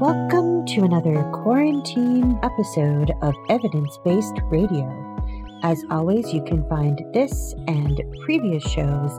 [0.00, 4.90] Welcome to another quarantine episode of Evidence Based Radio.
[5.62, 9.12] As always, you can find this and previous shows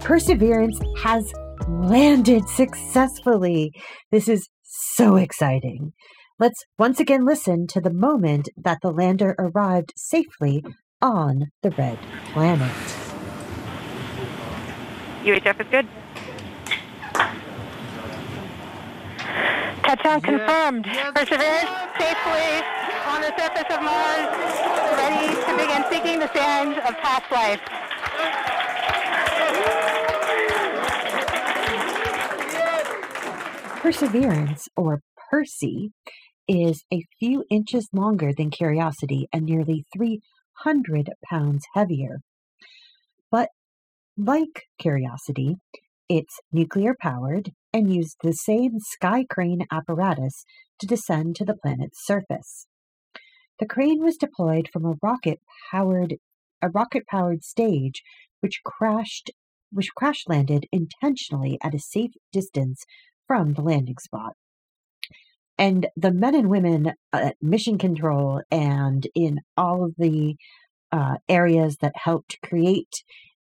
[0.03, 1.31] Perseverance has
[1.69, 3.71] landed successfully.
[4.11, 5.93] This is so exciting.
[6.37, 10.61] Let's once again listen to the moment that the lander arrived safely
[11.01, 11.97] on the red
[12.33, 12.75] planet.
[15.23, 15.87] UHF is good.
[19.83, 20.85] Touchdown confirmed.
[21.15, 22.49] Perseverance safely
[23.07, 24.27] on the surface of Mars,
[24.97, 27.61] ready to begin seeking the sands of past life.
[33.83, 35.91] Perseverance, or Percy,
[36.47, 42.21] is a few inches longer than Curiosity and nearly 300 pounds heavier.
[43.29, 43.49] But
[44.15, 45.57] like Curiosity,
[46.07, 50.45] it's nuclear powered and used the same sky crane apparatus
[50.79, 52.67] to descend to the planet's surface.
[53.59, 56.15] The crane was deployed from a rocket powered
[56.61, 58.01] a rocket powered stage
[58.39, 59.31] which crashed
[59.73, 62.85] which crash landed intentionally at a safe distance
[63.27, 64.33] from the landing spot.
[65.57, 70.35] And the men and women at mission control and in all of the
[70.91, 73.03] uh, areas that helped create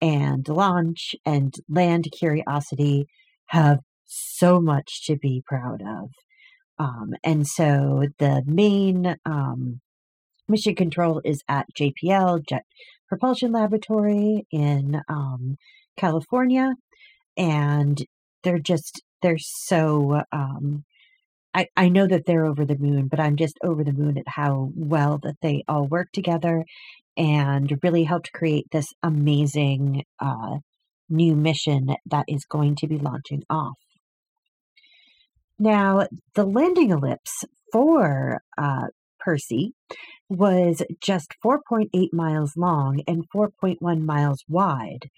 [0.01, 3.07] and launch and land Curiosity
[3.47, 6.11] have so much to be proud of.
[6.79, 9.81] Um, and so the main um,
[10.49, 12.65] mission control is at JPL, Jet
[13.09, 15.57] Propulsion Laboratory in um,
[15.97, 16.75] California.
[17.37, 18.03] And
[18.43, 20.85] they're just, they're so, um,
[21.55, 24.29] I, I know that they're over the moon, but I'm just over the moon at
[24.29, 26.65] how well that they all work together
[27.17, 30.59] and really helped create this amazing uh,
[31.09, 33.77] new mission that is going to be launching off.
[35.59, 38.87] Now, the landing ellipse for uh,
[39.19, 39.75] Percy
[40.29, 45.11] was just 4.8 miles long and 4.1 miles wide.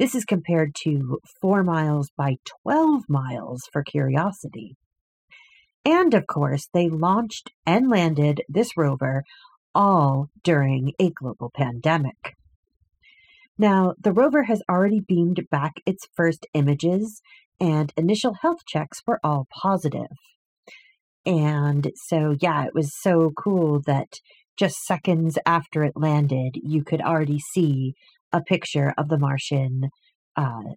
[0.00, 4.76] This is compared to 4 miles by 12 miles for Curiosity.
[5.84, 9.24] And of course, they launched and landed this rover
[9.74, 12.34] all during a global pandemic.
[13.58, 17.20] Now, the rover has already beamed back its first images,
[17.60, 20.16] and initial health checks were all positive.
[21.26, 24.14] And so, yeah, it was so cool that
[24.56, 27.92] just seconds after it landed, you could already see
[28.32, 29.90] a picture of the Martian
[30.36, 30.74] uh,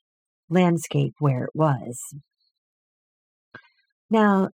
[0.49, 1.99] landscape where it was.
[4.09, 4.49] Now,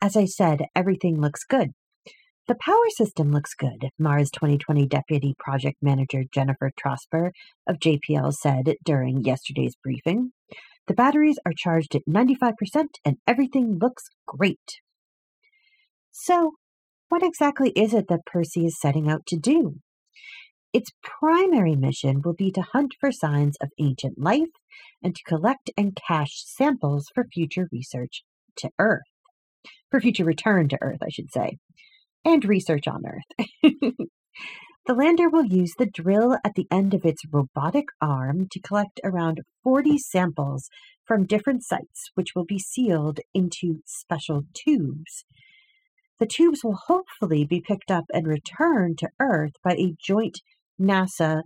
[0.00, 1.70] as I said, everything looks good.
[2.46, 7.30] The power system looks good, Mars 2020 Deputy Project Manager Jennifer Trosper
[7.66, 10.32] of JPL said during yesterday's briefing.
[10.86, 12.52] The batteries are charged at 95%
[13.02, 14.82] and everything looks great.
[16.12, 16.52] So,
[17.08, 19.76] what exactly is it that Percy is setting out to do?
[20.74, 24.48] Its primary mission will be to hunt for signs of ancient life
[25.02, 28.24] and to collect and cache samples for future research
[28.56, 29.04] to Earth.
[29.90, 31.58] For future return to Earth, I should say
[32.24, 33.48] and research on Earth.
[34.86, 39.00] the lander will use the drill at the end of its robotic arm to collect
[39.04, 40.68] around 40 samples
[41.06, 45.24] from different sites, which will be sealed into special tubes.
[46.18, 50.40] The tubes will hopefully be picked up and returned to Earth by a joint
[50.80, 51.42] NASA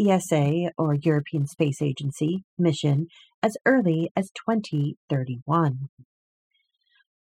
[0.00, 3.08] ESA or European Space Agency mission
[3.42, 5.88] as early as 2031.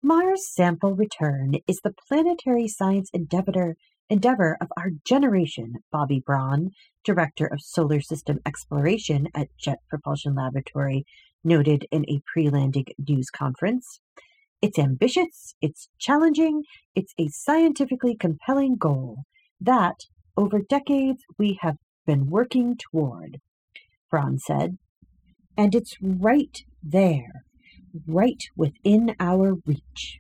[0.04, 3.76] Mars sample return is the planetary science endeavor,
[4.10, 6.72] endeavor of our generation, Bobby Braun,
[7.04, 11.06] Director of Solar System Exploration at Jet Propulsion Laboratory,
[11.44, 14.00] noted in a pre landing news conference.
[14.62, 16.64] It's ambitious, it's challenging,
[16.96, 19.24] it's a scientifically compelling goal
[19.60, 19.96] that,
[20.38, 23.40] over decades, we have been working toward,
[24.10, 24.78] Braun said.
[25.58, 27.44] And it's right there
[28.06, 30.20] right within our reach.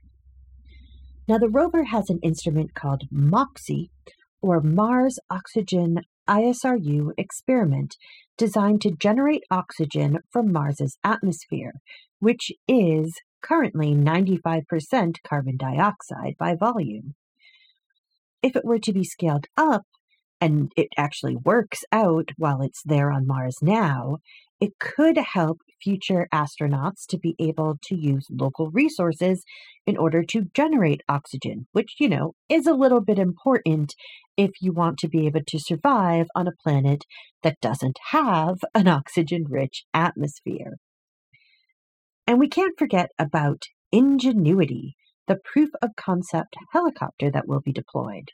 [1.27, 3.89] Now, the rover has an instrument called MOXIE,
[4.41, 7.95] or Mars Oxygen ISRU experiment,
[8.37, 11.73] designed to generate oxygen from Mars's atmosphere,
[12.19, 17.15] which is currently 95% carbon dioxide by volume.
[18.41, 19.83] If it were to be scaled up,
[20.39, 24.17] and it actually works out while it's there on Mars now,
[24.59, 29.43] it could help future astronauts to be able to use local resources
[29.85, 33.93] in order to generate oxygen, which, you know, is a little bit important
[34.35, 37.03] if you want to be able to survive on a planet
[37.43, 40.77] that doesn't have an oxygen rich atmosphere.
[42.25, 44.95] And we can't forget about Ingenuity,
[45.27, 48.31] the proof of concept helicopter that will be deployed.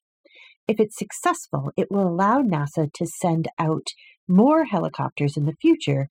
[0.67, 3.87] If it's successful, it will allow NASA to send out
[4.27, 6.07] more helicopters in the future,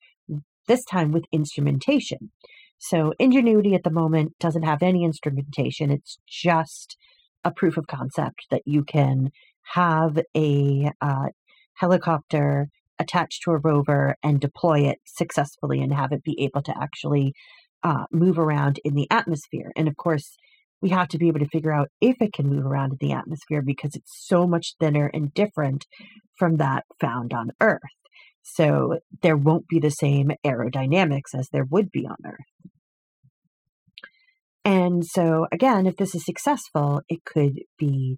[0.67, 2.31] this time with instrumentation.
[2.77, 6.97] So, Ingenuity at the moment doesn't have any instrumentation, it's just
[7.43, 9.31] a proof of concept that you can
[9.73, 11.27] have a uh,
[11.75, 12.67] helicopter
[12.99, 17.33] attached to a rover and deploy it successfully and have it be able to actually
[17.83, 19.71] uh, move around in the atmosphere.
[19.75, 20.37] And of course,
[20.83, 23.13] we have to be able to figure out if it can move around in the
[23.13, 25.85] atmosphere because it's so much thinner and different
[26.37, 27.79] from that found on Earth.
[28.41, 32.73] So there won't be the same aerodynamics as there would be on Earth.
[34.65, 38.17] And so, again, if this is successful, it could be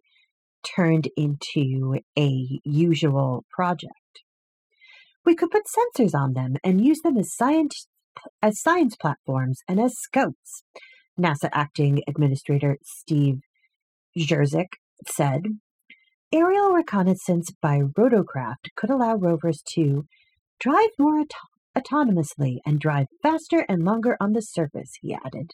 [0.75, 3.93] turned into a usual project.
[5.23, 7.87] We could put sensors on them and use them as science,
[8.41, 10.63] as science platforms and as scouts.
[11.19, 13.39] NASA acting administrator Steve
[14.17, 14.67] Jurczyk
[15.07, 15.43] said,
[16.31, 20.05] Aerial reconnaissance by rotorcraft could allow rovers to
[20.59, 21.37] drive more auto-
[21.77, 25.51] autonomously and drive faster and longer on the surface, he added.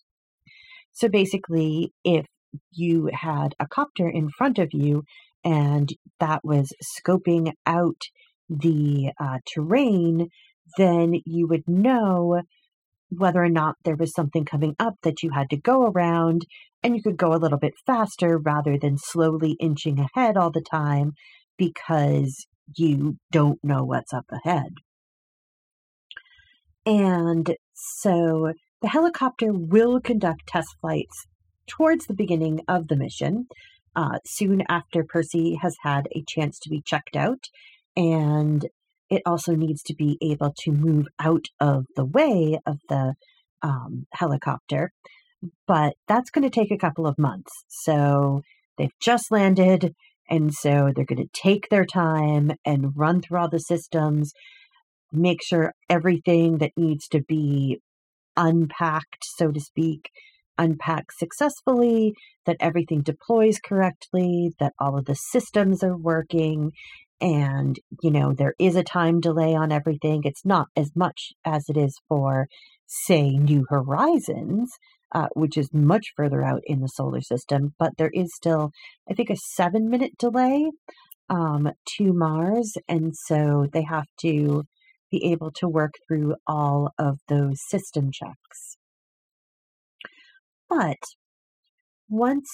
[0.91, 2.25] So basically, if
[2.71, 5.03] you had a copter in front of you
[5.43, 8.01] and that was scoping out
[8.49, 10.29] the uh, terrain,
[10.77, 12.41] then you would know
[13.11, 16.45] whether or not there was something coming up that you had to go around,
[16.81, 20.61] and you could go a little bit faster rather than slowly inching ahead all the
[20.61, 21.11] time
[21.57, 24.73] because you don't know what's up ahead.
[26.85, 31.27] And so the helicopter will conduct test flights
[31.67, 33.47] towards the beginning of the mission,
[33.95, 37.45] uh, soon after Percy has had a chance to be checked out.
[37.95, 38.67] And
[39.11, 43.13] it also needs to be able to move out of the way of the
[43.61, 44.91] um, helicopter.
[45.67, 47.51] But that's going to take a couple of months.
[47.67, 48.41] So
[48.77, 49.93] they've just landed.
[50.29, 54.31] And so they're going to take their time and run through all the systems,
[55.11, 57.79] make sure everything that needs to be
[58.37, 60.09] unpacked, so to speak,
[60.57, 62.13] unpacks successfully,
[62.45, 66.71] that everything deploys correctly, that all of the systems are working.
[67.21, 70.21] And, you know, there is a time delay on everything.
[70.23, 72.47] It's not as much as it is for,
[72.87, 74.71] say, New Horizons,
[75.13, 78.71] uh, which is much further out in the solar system, but there is still,
[79.09, 80.71] I think, a seven minute delay
[81.29, 82.73] um, to Mars.
[82.87, 84.63] And so they have to
[85.11, 88.77] be able to work through all of those system checks.
[90.69, 90.97] But
[92.09, 92.49] once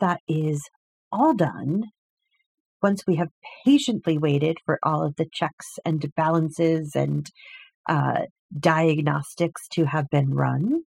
[0.00, 0.62] that is
[1.12, 1.84] all done,
[2.82, 3.28] once we have
[3.64, 7.30] patiently waited for all of the checks and balances and
[7.88, 8.22] uh,
[8.58, 10.82] diagnostics to have been run,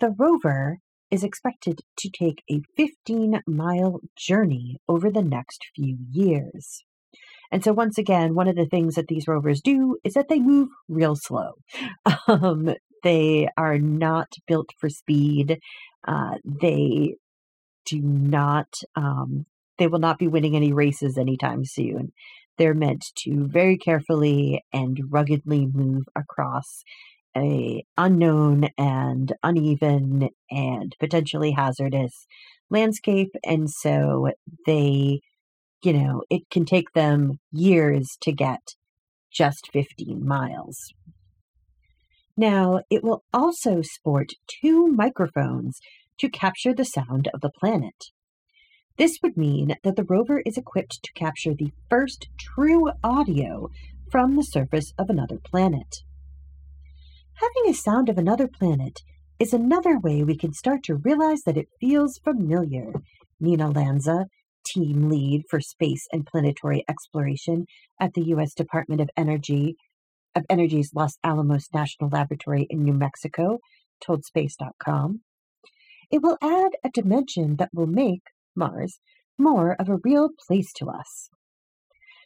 [0.00, 0.78] the rover
[1.10, 6.84] is expected to take a 15 mile journey over the next few years.
[7.52, 10.38] And so, once again, one of the things that these rovers do is that they
[10.38, 11.54] move real slow.
[12.28, 15.58] Um, they are not built for speed.
[16.06, 17.16] Uh, they
[17.86, 19.46] do not, um,
[19.80, 22.12] they will not be winning any races anytime soon.
[22.58, 26.84] They're meant to very carefully and ruggedly move across
[27.34, 32.26] a unknown and uneven and potentially hazardous
[32.68, 34.30] landscape and so
[34.66, 35.20] they
[35.82, 38.60] you know, it can take them years to get
[39.32, 40.92] just 15 miles.
[42.36, 45.78] Now, it will also sport two microphones
[46.18, 48.10] to capture the sound of the planet.
[49.00, 53.70] This would mean that the rover is equipped to capture the first true audio
[54.10, 56.02] from the surface of another planet.
[57.36, 59.00] Having a sound of another planet
[59.38, 62.92] is another way we can start to realize that it feels familiar,
[63.40, 64.26] Nina Lanza,
[64.66, 67.64] team lead for space and planetary exploration
[67.98, 68.52] at the U.S.
[68.52, 69.76] Department of Energy
[70.34, 73.60] of Energy's Los Alamos National Laboratory in New Mexico,
[74.04, 75.22] told Space.com.
[76.10, 79.00] It will add a dimension that will make Mars
[79.40, 81.30] more of a real place to us.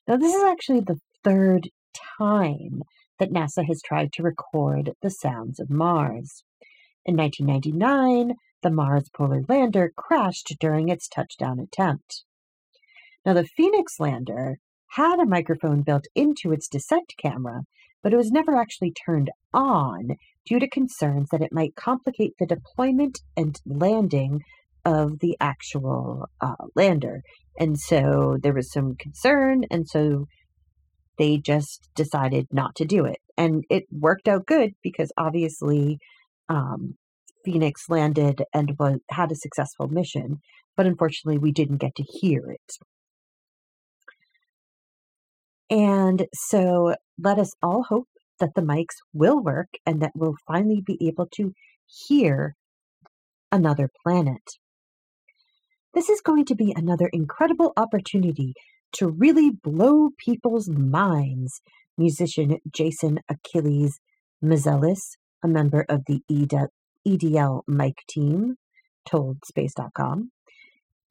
[0.06, 1.70] Now, this is actually the third
[2.18, 2.82] time
[3.18, 6.44] that NASA has tried to record the sounds of Mars.
[7.06, 12.24] In 1999, the Mars polar lander crashed during its touchdown attempt.
[13.24, 17.62] Now, the Phoenix lander had a microphone built into its descent camera,
[18.02, 22.46] but it was never actually turned on due to concerns that it might complicate the
[22.46, 24.42] deployment and landing
[24.84, 27.22] of the actual uh, lander.
[27.58, 30.26] And so there was some concern, and so
[31.18, 33.18] they just decided not to do it.
[33.36, 35.98] And it worked out good because obviously
[36.48, 36.96] um,
[37.44, 40.38] Phoenix landed and was, had a successful mission,
[40.76, 42.72] but unfortunately we didn't get to hear it.
[45.70, 48.08] And so let us all hope
[48.40, 51.52] that the mics will work and that we'll finally be able to
[51.86, 52.54] hear
[53.52, 54.42] another planet.
[55.94, 58.54] This is going to be another incredible opportunity
[58.94, 61.60] to really blow people's minds,
[61.96, 64.00] musician Jason Achilles
[64.42, 66.20] Mezilis, a member of the
[67.06, 68.56] EDL mic team,
[69.08, 70.32] told Space.com.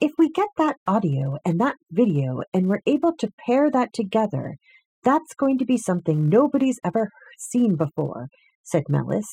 [0.02, 4.56] If we get that audio and that video and we're able to pair that together,
[5.02, 8.28] that's going to be something nobody's ever seen before,
[8.62, 9.24] said Mezilis.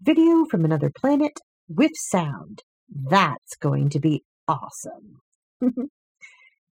[0.00, 1.32] Video from another planet
[1.68, 2.62] with sound.
[2.88, 5.20] That's going to be awesome.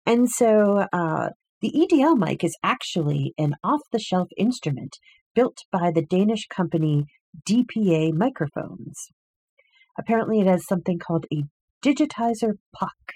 [0.06, 4.96] and so uh, the EDL mic is actually an off the shelf instrument
[5.34, 7.06] built by the Danish company
[7.48, 8.96] DPA Microphones.
[9.98, 11.44] Apparently, it has something called a
[11.84, 13.14] digitizer puck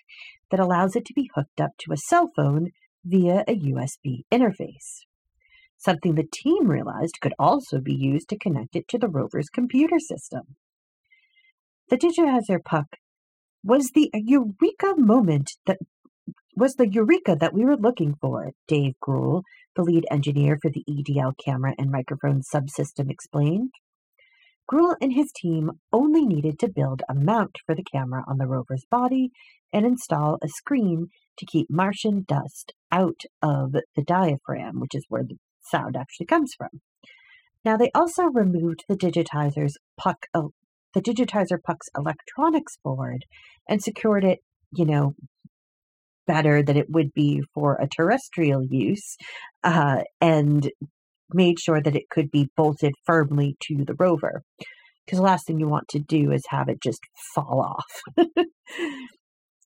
[0.50, 2.70] that allows it to be hooked up to a cell phone
[3.04, 5.04] via a USB interface.
[5.78, 9.98] Something the team realized could also be used to connect it to the rover's computer
[9.98, 10.56] system.
[11.88, 12.96] The digitizer puck
[13.66, 15.78] was the eureka moment that
[16.54, 19.42] was the eureka that we were looking for, Dave Gruhl,
[19.75, 23.73] the lead engineer for the EDL camera and microphone subsystem, explained.
[24.70, 28.46] Gruhl and his team only needed to build a mount for the camera on the
[28.46, 29.30] rover's body
[29.73, 35.25] and install a screen to keep Martian dust out of the diaphragm, which is where
[35.25, 36.80] the sound actually comes from.
[37.64, 40.49] Now, they also removed the digitizer's puck, uh,
[40.95, 43.25] the digitizer puck's electronics board
[43.69, 44.40] and secured it,
[44.73, 45.14] you know,
[46.26, 49.16] better than it would be for a terrestrial use,
[49.62, 50.71] uh, and
[51.33, 54.43] made sure that it could be bolted firmly to the rover.
[55.05, 57.00] Because the last thing you want to do is have it just
[57.35, 58.00] fall off.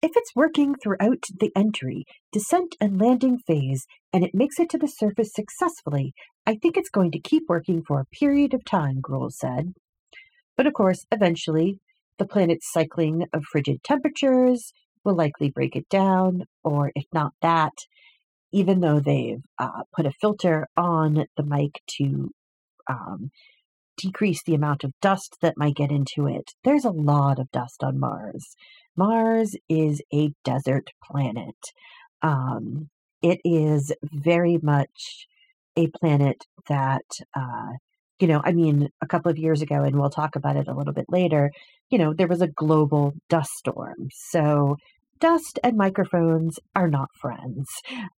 [0.02, 4.78] if it's working throughout the entry, descent, and landing phase, and it makes it to
[4.78, 6.14] the surface successfully,
[6.48, 9.74] I think it's going to keep working for a period of time, Gruhl said.
[10.60, 11.80] But of course, eventually,
[12.18, 14.74] the planet's cycling of frigid temperatures
[15.06, 17.72] will likely break it down, or if not that,
[18.52, 22.32] even though they've uh, put a filter on the mic to
[22.90, 23.32] um,
[23.96, 27.82] decrease the amount of dust that might get into it, there's a lot of dust
[27.82, 28.58] on Mars.
[28.98, 31.56] Mars is a desert planet.
[32.22, 32.90] Um,
[33.22, 35.26] it is very much
[35.78, 37.76] a planet that, uh,
[38.20, 40.74] you know, I mean, a couple of years ago, and we'll talk about it a
[40.74, 41.52] little bit later,
[41.90, 44.10] you know, there was a global dust storm.
[44.12, 44.78] So
[45.20, 47.68] dust and microphones are not friends.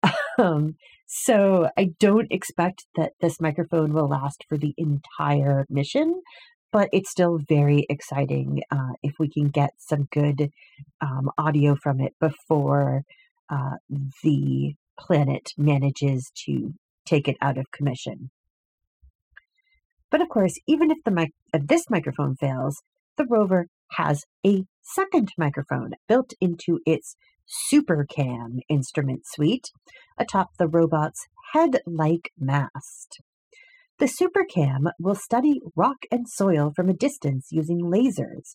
[0.38, 0.76] Um,
[1.06, 6.22] so I don't expect that this microphone will last for the entire mission,
[6.72, 10.50] but it's still very exciting uh, if we can get some good
[11.02, 13.02] um, audio from it before
[13.50, 13.76] uh,
[14.22, 16.72] the planet manages to
[17.04, 18.30] take it out of commission.
[20.10, 22.82] But of course, even if the mic- if this microphone fails,
[23.16, 27.16] the rover has a second microphone built into its
[27.72, 29.70] SuperCam instrument suite
[30.18, 33.20] atop the robot's head like mast.
[33.98, 38.54] The SuperCam will study rock and soil from a distance using lasers.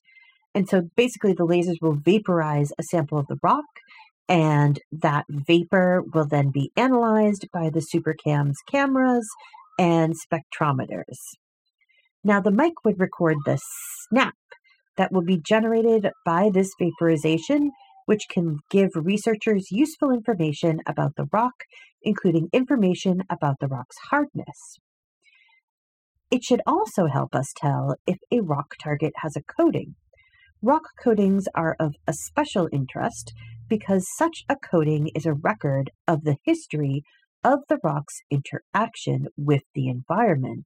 [0.54, 3.66] And so basically, the lasers will vaporize a sample of the rock,
[4.28, 9.28] and that vapor will then be analyzed by the SuperCam's cameras
[9.78, 11.20] and spectrometers.
[12.28, 13.60] Now, the mic would record the
[14.10, 14.34] snap
[14.98, 17.70] that will be generated by this vaporization,
[18.08, 21.54] which can give researchers useful information about the rock,
[22.02, 24.80] including information about the rock's hardness.
[26.32, 29.94] It should also help us tell if a rock target has a coating.
[30.64, 33.34] Rock coatings are of a special interest
[33.70, 37.04] because such a coating is a record of the history
[37.44, 40.66] of the rock's interaction with the environment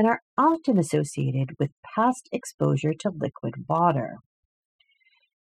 [0.00, 4.16] and are often associated with past exposure to liquid water.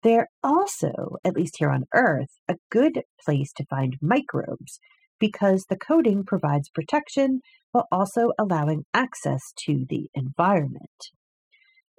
[0.03, 4.79] They're also, at least here on Earth, a good place to find microbes
[5.21, 7.41] because the coating provides protection
[7.73, 11.03] while also allowing access to the environment.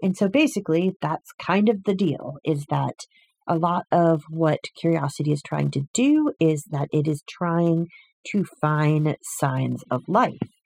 [0.02, 3.06] And so basically, that's kind of the deal is that
[3.48, 7.88] A lot of what Curiosity is trying to do is that it is trying
[8.32, 10.57] to find signs of life.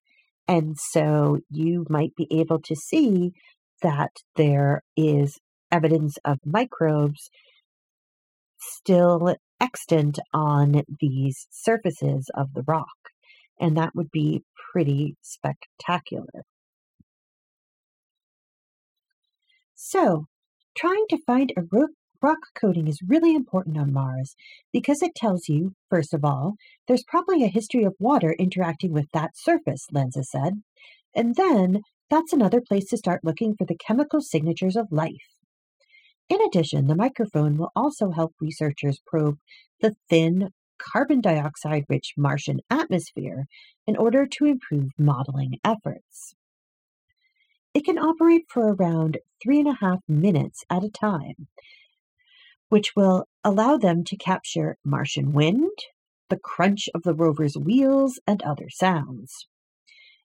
[0.47, 3.33] And so you might be able to see
[3.81, 5.39] that there is
[5.71, 7.29] evidence of microbes
[8.59, 12.87] still extant on these surfaces of the rock.
[13.59, 16.43] And that would be pretty spectacular.
[19.75, 20.27] So,
[20.75, 21.61] trying to find a
[22.21, 24.35] rock coating is really important on Mars
[24.71, 26.55] because it tells you, first of all,
[26.87, 30.61] there's probably a history of water interacting with that surface, Lanza said.
[31.15, 35.35] And then that's another place to start looking for the chemical signatures of life.
[36.29, 39.37] In addition, the microphone will also help researchers probe
[39.81, 43.45] the thin, carbon dioxide rich Martian atmosphere
[43.85, 46.33] in order to improve modeling efforts.
[47.73, 51.47] It can operate for around three and a half minutes at a time,
[52.71, 55.77] which will allow them to capture Martian wind,
[56.29, 59.45] the crunch of the rover's wheels, and other sounds.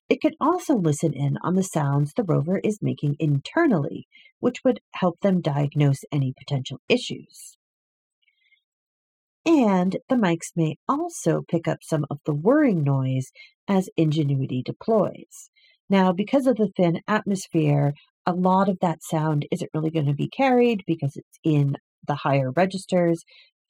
[0.07, 4.07] It can also listen in on the sounds the rover is making internally,
[4.39, 7.57] which would help them diagnose any potential issues.
[9.45, 13.29] And the mics may also pick up some of the whirring noise
[13.67, 15.49] as Ingenuity deploys.
[15.89, 17.93] Now, because of the thin atmosphere,
[18.25, 21.75] a lot of that sound isn't really going to be carried because it's in
[22.07, 23.23] the higher registers,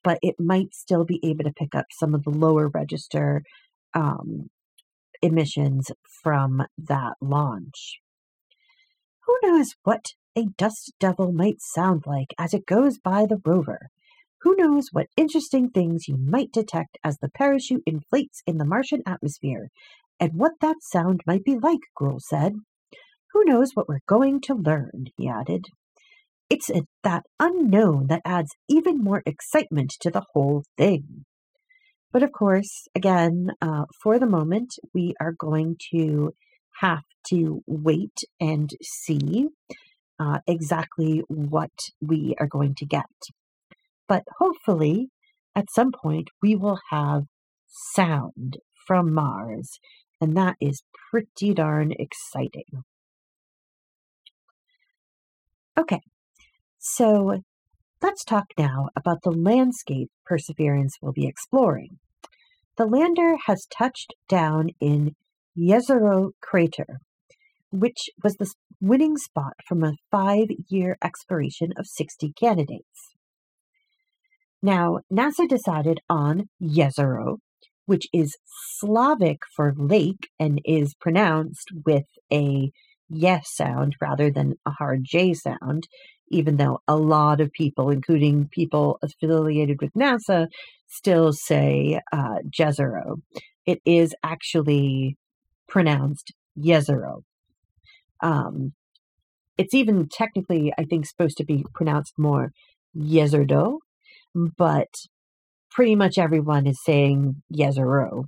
[0.04, 3.44] but it might still be able to pick up some of the lower register
[3.94, 4.48] um,
[5.22, 5.92] emissions
[6.24, 8.00] from that launch.
[9.26, 13.90] Who knows what a dust devil might sound like as it goes by the rover?
[14.42, 19.02] Who knows what interesting things you might detect as the parachute inflates in the Martian
[19.06, 19.70] atmosphere,
[20.20, 22.54] and what that sound might be like, Gruhl said.
[23.34, 25.66] Who knows what we're going to learn, he added.
[26.50, 26.72] It's
[27.04, 31.26] that unknown that adds even more excitement to the whole thing.
[32.14, 36.34] But of course, again, uh, for the moment, we are going to
[36.80, 39.50] have to wait and see
[40.20, 43.06] uh, exactly what we are going to get.
[44.08, 45.10] But hopefully,
[45.54, 47.24] at some point, we will have
[47.68, 48.58] sound
[48.88, 49.80] from Mars,
[50.22, 52.84] and that is pretty darn exciting.
[55.78, 56.02] Okay,
[56.96, 57.42] so
[58.02, 62.00] let's talk now about the landscape Perseverance will be exploring.
[62.78, 65.16] The lander has touched down in
[65.58, 67.00] Jezero crater,
[67.72, 73.16] which was the winning spot from a five year exploration of 60 candidates.
[74.62, 77.38] Now, NASA decided on Jezero,
[77.86, 78.38] which is
[78.80, 82.72] Slavic for lake and is pronounced with a
[83.10, 85.88] yes sound rather than a hard J sound,
[86.30, 90.48] even though a lot of people, including people affiliated with NASA,
[90.88, 93.22] still say uh, Jezero.
[93.66, 95.18] It is actually
[95.68, 97.22] pronounced Yezero.
[98.22, 98.74] Um,
[99.58, 102.52] it's even technically, I think, supposed to be pronounced more
[102.96, 103.80] Yezerdo,
[104.36, 104.90] but
[105.72, 108.26] pretty much everyone is saying Yezero.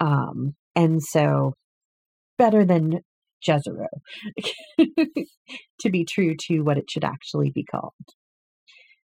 [0.00, 1.54] Um, and so
[2.36, 3.00] better than
[3.46, 3.88] Jezero
[5.80, 7.92] to be true to what it should actually be called.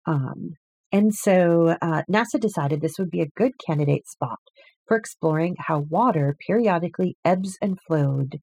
[0.08, 0.54] Um,
[0.92, 4.40] and so uh, NASA decided this would be a good candidate spot
[4.88, 8.40] for exploring how water periodically ebbs and flowed,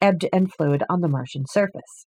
[0.00, 2.06] ebbed and flowed on the Martian surface.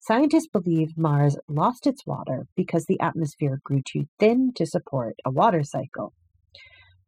[0.00, 5.30] Scientists believe Mars lost its water because the atmosphere grew too thin to support a
[5.30, 6.12] water cycle.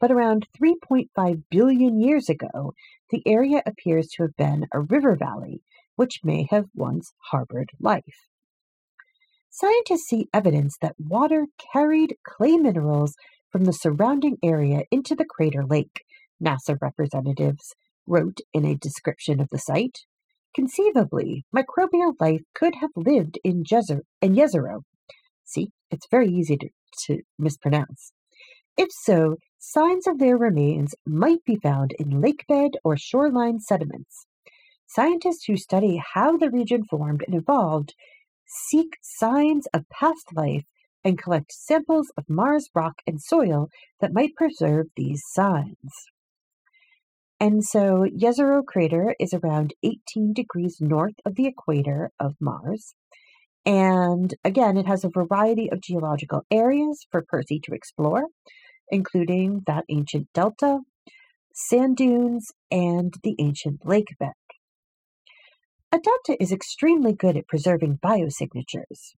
[0.01, 2.75] But around 3.5 billion years ago,
[3.11, 5.63] the area appears to have been a river valley,
[5.97, 8.29] which may have once harbored life.
[9.49, 13.15] Scientists see evidence that water carried clay minerals
[13.51, 16.03] from the surrounding area into the crater lake,
[16.45, 17.75] NASA representatives
[18.07, 20.01] wrote in a description of the site.
[20.55, 24.83] Conceivably, microbial life could have lived in, Jezer- in Jezero.
[25.45, 26.69] See, it's very easy to,
[27.07, 28.13] to mispronounce.
[28.77, 29.37] If so,
[29.69, 34.27] signs of their remains might be found in lakebed or shoreline sediments.
[34.87, 37.93] Scientists who study how the region formed and evolved
[38.47, 40.67] seek signs of past life
[41.03, 43.69] and collect samples of Mars rock and soil
[44.01, 45.91] that might preserve these signs.
[47.41, 52.95] And so Jezero crater is around 18 degrees north of the equator of Mars.
[53.65, 58.27] And again, it has a variety of geological areas for Percy to explore,
[58.91, 60.81] including that ancient delta,
[61.53, 64.33] sand dunes, and the ancient lake bed.
[65.93, 69.15] A delta is extremely good at preserving biosignatures,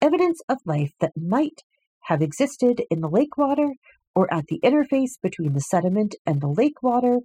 [0.00, 1.62] evidence of life that might
[2.04, 3.72] have existed in the lake water
[4.14, 7.20] or at the interface between the sediment and the lake water,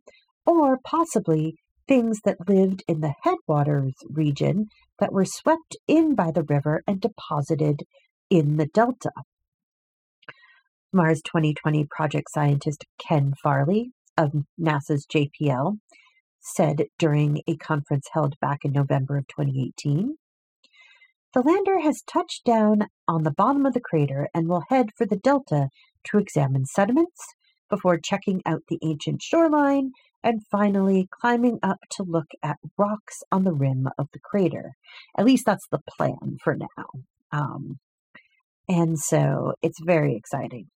[0.45, 1.55] or possibly
[1.87, 4.67] things that lived in the headwaters region
[4.99, 7.83] that were swept in by the river and deposited
[8.29, 9.11] in the delta.
[10.93, 15.79] Mars 2020 project scientist Ken Farley of NASA's JPL
[16.39, 20.15] said during a conference held back in November of 2018.
[21.33, 25.05] The lander has touched down on the bottom of the crater and will head for
[25.05, 25.69] the delta
[26.05, 27.21] to examine sediments
[27.69, 29.91] before checking out the ancient shoreline
[30.23, 34.71] and finally climbing up to look at rocks on the rim of the crater.
[35.17, 36.87] At least that's the plan for now.
[37.33, 37.77] Um,
[38.69, 40.69] and so it's very exciting.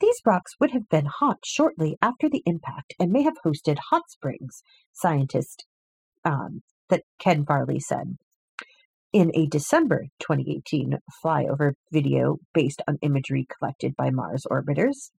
[0.00, 4.10] These rocks would have been hot shortly after the impact and may have hosted hot
[4.10, 5.66] springs, scientist
[6.24, 8.16] um, that Ken Farley said.
[9.12, 15.10] In a December 2018 flyover video based on imagery collected by Mars orbiters,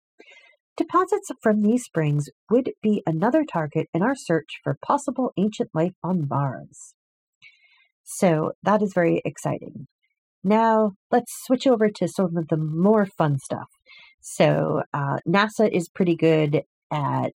[0.77, 5.93] deposits from these springs would be another target in our search for possible ancient life
[6.03, 6.95] on Mars.
[8.03, 9.87] So that is very exciting.
[10.43, 13.69] Now let's switch over to some of the more fun stuff.
[14.21, 17.33] So uh, NASA is pretty good at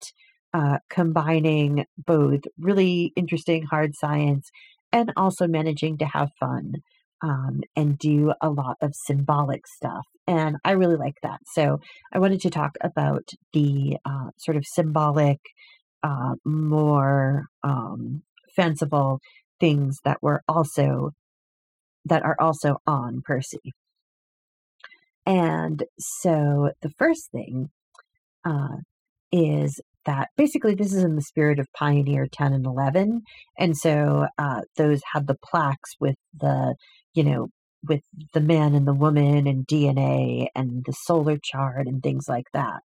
[0.52, 4.50] uh, combining both really interesting hard science
[4.92, 6.74] and also managing to have fun
[7.22, 10.06] um, and do a lot of symbolic stuff.
[10.26, 11.40] And I really like that.
[11.46, 11.80] So
[12.12, 15.38] I wanted to talk about the uh, sort of symbolic,
[16.02, 18.22] uh, more um,
[18.54, 19.20] fanciful
[19.58, 21.12] things that were also
[22.06, 23.72] that are also on Percy.
[25.26, 27.70] And so the first thing
[28.44, 28.76] uh,
[29.32, 33.22] is that basically this is in the spirit of Pioneer 10 and 11.
[33.58, 36.74] And so uh, those had the plaques with the,
[37.14, 37.48] you know,
[37.86, 42.46] with the man and the woman and DNA and the solar chart and things like
[42.52, 42.80] that.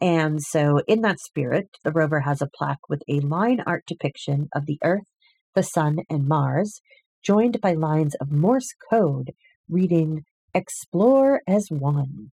[0.00, 4.48] And so, in that spirit, the rover has a plaque with a line art depiction
[4.54, 5.08] of the Earth,
[5.56, 6.80] the Sun, and Mars,
[7.24, 9.32] joined by lines of Morse code
[9.68, 12.30] reading Explore as One.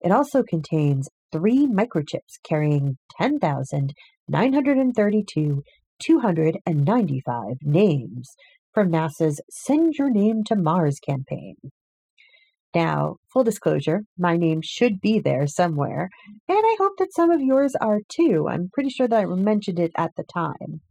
[0.00, 5.62] It also contains three microchips carrying 10,932
[6.00, 8.36] 295 names
[8.72, 11.56] from NASA's Send Your Name to Mars campaign.
[12.74, 16.10] Now, full disclosure, my name should be there somewhere,
[16.48, 18.46] and I hope that some of yours are too.
[18.48, 20.82] I'm pretty sure that I mentioned it at the time.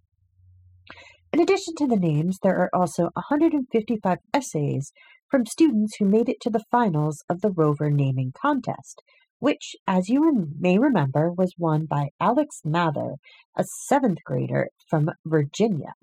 [1.31, 4.91] In addition to the names, there are also 155 essays
[5.29, 9.01] from students who made it to the finals of the rover naming contest,
[9.39, 13.15] which, as you may remember, was won by Alex Mather,
[13.55, 15.93] a seventh grader from Virginia.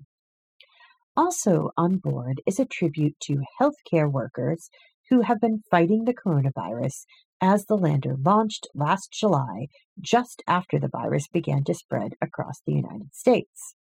[1.17, 4.69] Also on board is a tribute to healthcare workers
[5.09, 7.05] who have been fighting the coronavirus
[7.41, 9.67] as the lander launched last July,
[9.99, 13.75] just after the virus began to spread across the United States.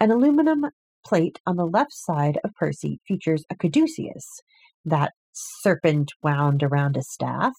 [0.00, 0.66] An aluminum
[1.04, 4.40] plate on the left side of Percy features a caduceus,
[4.84, 7.54] that serpent wound around a staff,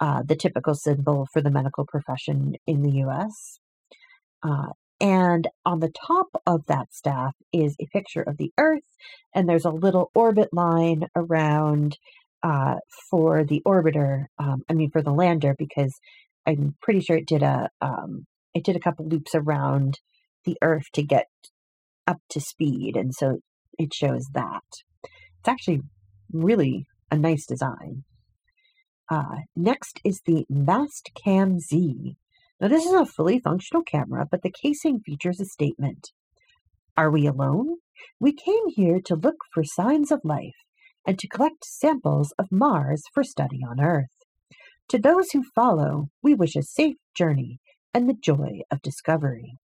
[0.00, 3.58] uh, the typical symbol for the medical profession in the US.
[4.42, 4.68] Uh,
[5.00, 8.82] and on the top of that staff is a picture of the Earth,
[9.34, 11.98] and there's a little orbit line around
[12.42, 12.76] uh,
[13.10, 14.26] for the orbiter.
[14.38, 15.92] Um, I mean, for the lander, because
[16.46, 19.98] I'm pretty sure it did a um, it did a couple loops around
[20.44, 21.26] the Earth to get
[22.06, 23.38] up to speed, and so
[23.78, 24.62] it shows that.
[25.04, 25.80] It's actually
[26.32, 28.04] really a nice design.
[29.10, 32.16] Uh, next is the Mastcam Z.
[32.60, 36.12] Now, this is a fully functional camera, but the casing features a statement.
[36.96, 37.76] Are we alone?
[38.20, 40.54] We came here to look for signs of life
[41.06, 44.14] and to collect samples of Mars for study on Earth.
[44.90, 47.58] To those who follow, we wish a safe journey
[47.92, 49.56] and the joy of discovery.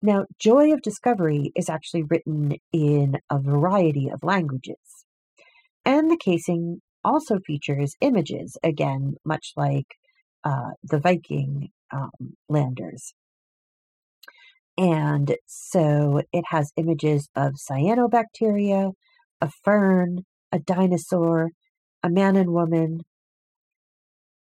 [0.00, 4.76] Now, Joy of Discovery is actually written in a variety of languages.
[5.84, 9.86] And the casing also features images, again, much like
[10.44, 13.12] uh, the Viking um, landers.
[14.76, 18.92] And so it has images of cyanobacteria,
[19.40, 21.50] a fern, a dinosaur,
[22.04, 23.00] a man and woman,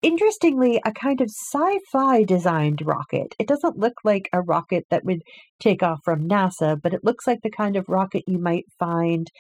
[0.03, 3.35] interestingly, a kind of sci fi designed rocket.
[3.39, 5.23] It doesn't look like a rocket that would
[5.61, 9.31] take off from NASA, but it looks like the kind of rocket you might find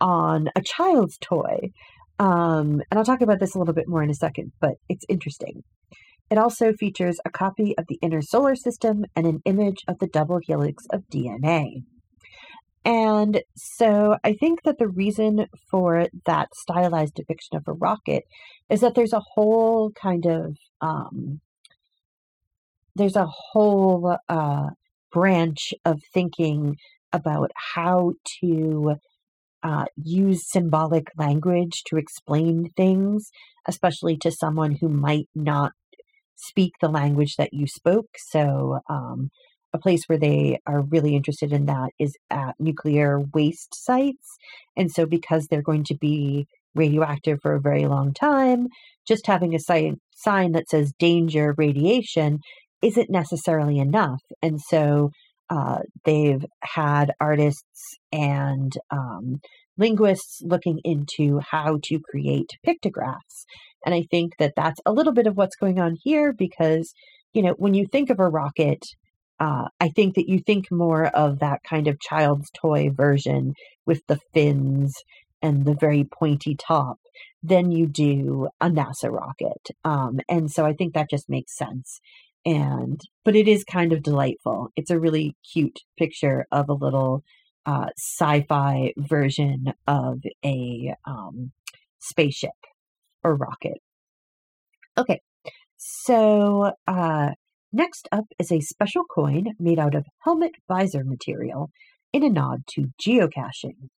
[0.00, 1.70] on a child's toy.
[2.18, 5.04] Um, and I'll talk about this a little bit more in a second, but it's
[5.08, 5.62] interesting.
[6.30, 10.08] It also features a copy of the inner solar system and an image of the
[10.08, 11.84] double helix of DNA.
[12.84, 18.24] And so I think that the reason for that stylized depiction of a rocket
[18.70, 21.40] is that there's a whole kind of um,
[22.94, 24.70] there's a whole uh,
[25.12, 26.76] branch of thinking
[27.12, 28.96] about how to
[29.62, 33.30] uh, use symbolic language to explain things,
[33.66, 35.72] especially to someone who might not
[36.36, 38.08] speak the language that you spoke.
[38.16, 39.30] So, um,
[39.78, 44.36] a place where they are really interested in that is at nuclear waste sites.
[44.76, 48.68] And so, because they're going to be radioactive for a very long time,
[49.06, 52.40] just having a sign, sign that says danger radiation
[52.82, 54.20] isn't necessarily enough.
[54.42, 55.10] And so,
[55.50, 59.40] uh, they've had artists and um,
[59.78, 63.46] linguists looking into how to create pictographs.
[63.86, 66.92] And I think that that's a little bit of what's going on here because,
[67.32, 68.82] you know, when you think of a rocket,
[69.40, 73.54] uh, I think that you think more of that kind of child's toy version
[73.86, 74.94] with the fins
[75.42, 76.98] and the very pointy top
[77.42, 79.68] than you do a NASA rocket.
[79.84, 82.00] Um, and so I think that just makes sense.
[82.44, 84.70] And, but it is kind of delightful.
[84.76, 87.22] It's a really cute picture of a little
[87.66, 91.52] uh, sci fi version of a um,
[91.98, 92.50] spaceship
[93.22, 93.78] or rocket.
[94.96, 95.20] Okay,
[95.76, 97.30] so uh,
[97.72, 101.70] Next up is a special coin made out of helmet visor material
[102.14, 103.90] in a nod to geocaching.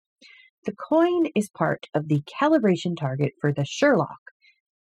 [0.65, 4.17] The coin is part of the calibration target for the SHERLOC,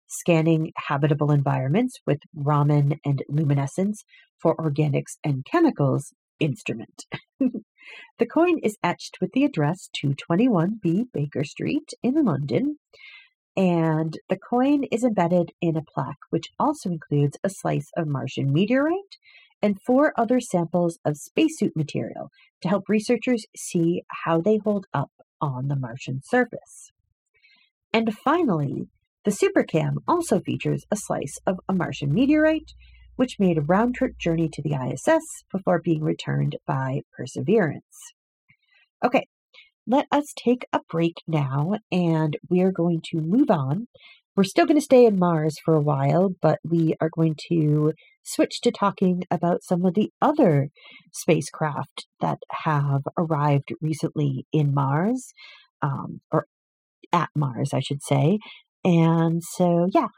[0.06, 4.04] scanning habitable environments with Raman and luminescence
[4.40, 7.04] for organics and chemicals instrument.
[7.38, 12.78] the coin is etched with the address 221B Baker Street in London
[13.58, 18.52] and the coin is embedded in a plaque, which also includes a slice of Martian
[18.52, 19.18] meteorite
[19.60, 22.30] and four other samples of spacesuit material
[22.62, 26.92] to help researchers see how they hold up on the Martian surface.
[27.92, 28.86] And finally,
[29.24, 32.74] the SuperCam also features a slice of a Martian meteorite,
[33.16, 38.12] which made a round trip journey to the ISS before being returned by Perseverance.
[39.04, 39.26] Okay,
[39.88, 43.88] let us take a break now and we're going to move on.
[44.36, 47.94] We're still going to stay in Mars for a while, but we are going to
[48.22, 50.68] switch to talking about some of the other
[51.12, 55.32] spacecraft that have arrived recently in Mars,
[55.82, 56.46] um, or
[57.12, 58.38] at Mars, I should say.
[58.84, 60.08] And so, yeah,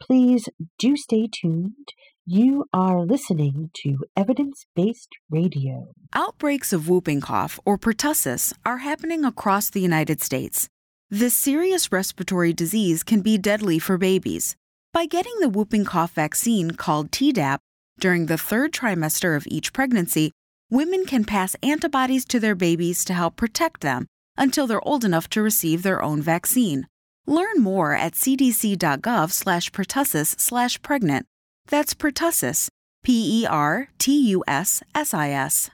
[0.00, 1.88] please do stay tuned.
[2.30, 5.94] You are listening to Evidence Based Radio.
[6.12, 10.68] Outbreaks of whooping cough, or pertussis, are happening across the United States.
[11.08, 14.56] This serious respiratory disease can be deadly for babies.
[14.92, 17.60] By getting the whooping cough vaccine called Tdap
[17.98, 20.30] during the third trimester of each pregnancy,
[20.68, 25.30] women can pass antibodies to their babies to help protect them until they're old enough
[25.30, 26.88] to receive their own vaccine.
[27.26, 31.24] Learn more at cdc.gov slash pertussis slash pregnant
[31.68, 32.68] that's pertussis,
[33.02, 35.70] P E R T U S S I S.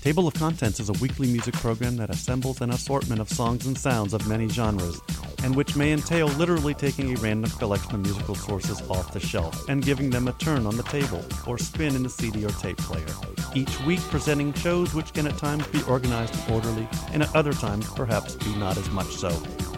[0.00, 3.76] Table of Contents is a weekly music program that assembles an assortment of songs and
[3.76, 5.00] sounds of many genres,
[5.42, 9.66] and which may entail literally taking a random collection of musical sources off the shelf
[9.70, 12.76] and giving them a turn on the table or spin in the CD or tape
[12.76, 13.06] player.
[13.54, 17.54] Each week presenting shows which can at times be organized and orderly, and at other
[17.54, 19.30] times perhaps be not as much so,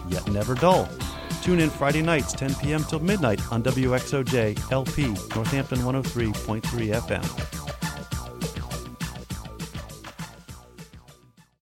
[0.09, 0.89] yet never dull.
[1.47, 2.83] Tune in Friday nights, 10 p.m.
[2.83, 6.61] till midnight on WXOJ LP, Northampton 103.3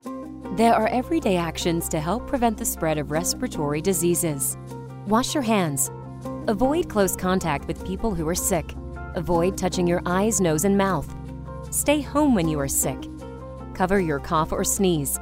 [0.03, 0.57] FM.
[0.57, 4.57] There are everyday actions to help prevent the spread of respiratory diseases.
[5.07, 5.91] Wash your hands.
[6.47, 8.75] Avoid close contact with people who are sick.
[9.17, 11.15] Avoid touching your eyes, nose, and mouth.
[11.69, 13.07] Stay home when you are sick.
[13.75, 15.19] Cover your cough or sneeze.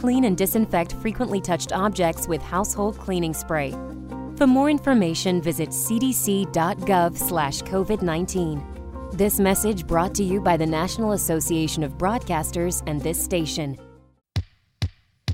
[0.00, 3.74] Clean and disinfect frequently touched objects with household cleaning spray.
[4.36, 8.64] For more information, visit cdc.gov/covid19.
[9.12, 13.76] This message brought to you by the National Association of Broadcasters and this station.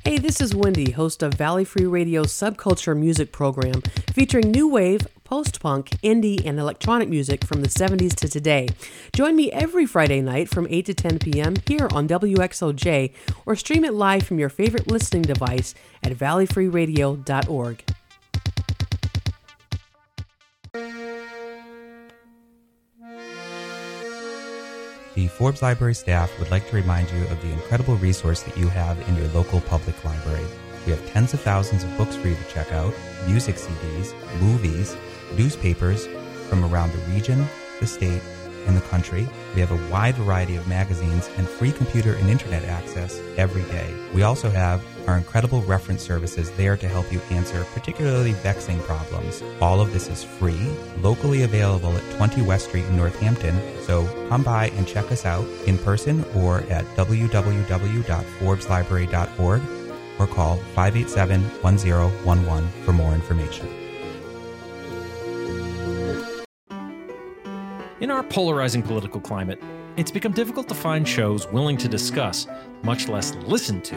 [0.03, 5.07] Hey, this is Wendy, host of Valley Free Radio's Subculture Music Program, featuring new wave,
[5.27, 8.69] post punk, indie, and electronic music from the 70s to today.
[9.13, 11.55] Join me every Friday night from 8 to 10 p.m.
[11.67, 13.13] here on WXOJ
[13.45, 17.85] or stream it live from your favorite listening device at valleyfreeradio.org.
[25.17, 28.69] The Forbes Library staff would like to remind you of the incredible resource that you
[28.69, 30.45] have in your local public library.
[30.85, 32.95] We have tens of thousands of books for you to check out,
[33.27, 34.95] music CDs, movies,
[35.35, 36.07] newspapers
[36.49, 37.45] from around the region,
[37.81, 38.23] the state,
[38.67, 39.27] and the country.
[39.55, 43.95] We have a wide variety of magazines and free computer and internet access every day.
[44.13, 49.45] We also have our incredible reference services there to help you answer particularly vexing problems.
[49.61, 54.43] All of this is free, locally available at 20 West Street in Northampton, so come
[54.43, 59.63] by and check us out in person or at www.forbeslibrary.org
[60.19, 63.86] or call 587 1011 for more information.
[67.99, 69.59] In our polarizing political climate,
[69.97, 72.47] it's become difficult to find shows willing to discuss,
[72.83, 73.97] much less listen to,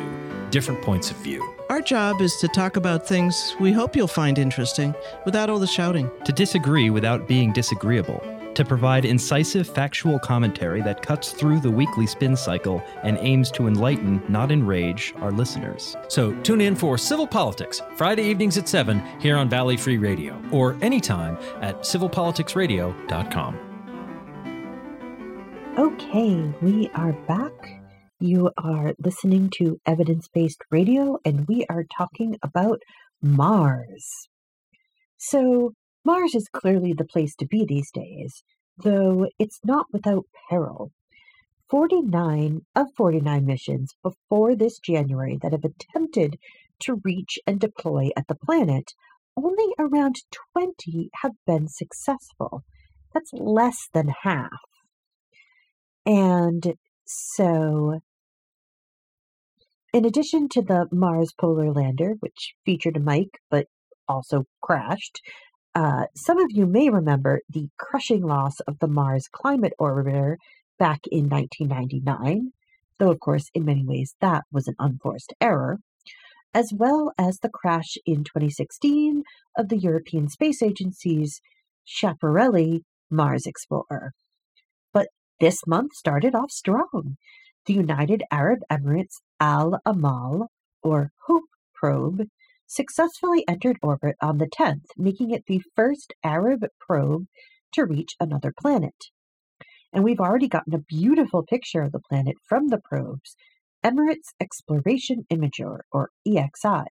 [0.52, 1.46] different points of view.
[1.70, 5.68] Our job is to talk about things we hope you'll find interesting without all the
[5.68, 6.10] shouting.
[6.24, 8.24] To disagree without being disagreeable.
[8.54, 13.68] To provide incisive factual commentary that cuts through the weekly spin cycle and aims to
[13.68, 15.98] enlighten, not enrage, our listeners.
[16.08, 20.42] So tune in for Civil Politics, Friday evenings at 7 here on Valley Free Radio,
[20.54, 23.69] or anytime at civilpoliticsradio.com.
[25.78, 27.82] Okay, we are back.
[28.20, 32.82] You are listening to evidence based radio, and we are talking about
[33.22, 34.06] Mars.
[35.18, 38.44] So, Mars is clearly the place to be these days,
[38.84, 40.92] though it's not without peril.
[41.70, 46.38] 49 of 49 missions before this January that have attempted
[46.82, 48.92] to reach and deploy at the planet,
[49.38, 50.16] only around
[50.54, 52.64] 20 have been successful.
[53.14, 54.60] That's less than half.
[56.06, 58.00] And so,
[59.94, 63.68] in addition to the Mars Polar Lander, which featured a mic but
[64.08, 65.22] also crashed,
[65.76, 70.36] uh, some of you may remember the crushing loss of the Mars Climate Orbiter
[70.78, 72.52] back in 1999,
[72.98, 75.80] though, of course, in many ways that was an unforced error,
[76.54, 79.24] as well as the crash in 2016
[79.58, 81.40] of the European Space Agency's
[81.88, 82.82] Schiaparelli
[83.12, 84.14] Mars Explorer.
[85.40, 87.16] This month started off strong.
[87.66, 90.50] The United Arab Emirates Al Amal,
[90.84, 92.24] or HOPE probe,
[92.68, 97.24] successfully entered orbit on the 10th, making it the first Arab probe
[97.72, 98.96] to reach another planet.
[99.94, 103.38] And we've already gotten a beautiful picture of the planet from the probes,
[103.82, 106.86] Emirates Exploration Imager, or EXI,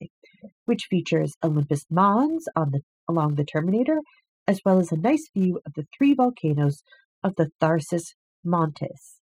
[0.65, 4.01] which features Olympus Mons on the, along the Terminator,
[4.47, 6.83] as well as a nice view of the three volcanoes
[7.23, 9.21] of the Tharsis Montes.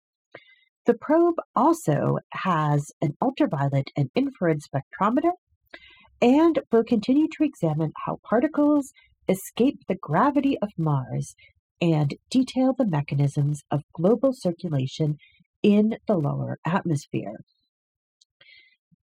[0.85, 5.33] The probe also has an ultraviolet and infrared spectrometer
[6.21, 8.91] and will continue to examine how particles
[9.27, 11.35] escape the gravity of Mars
[11.81, 15.17] and detail the mechanisms of global circulation
[15.61, 17.37] in the lower atmosphere.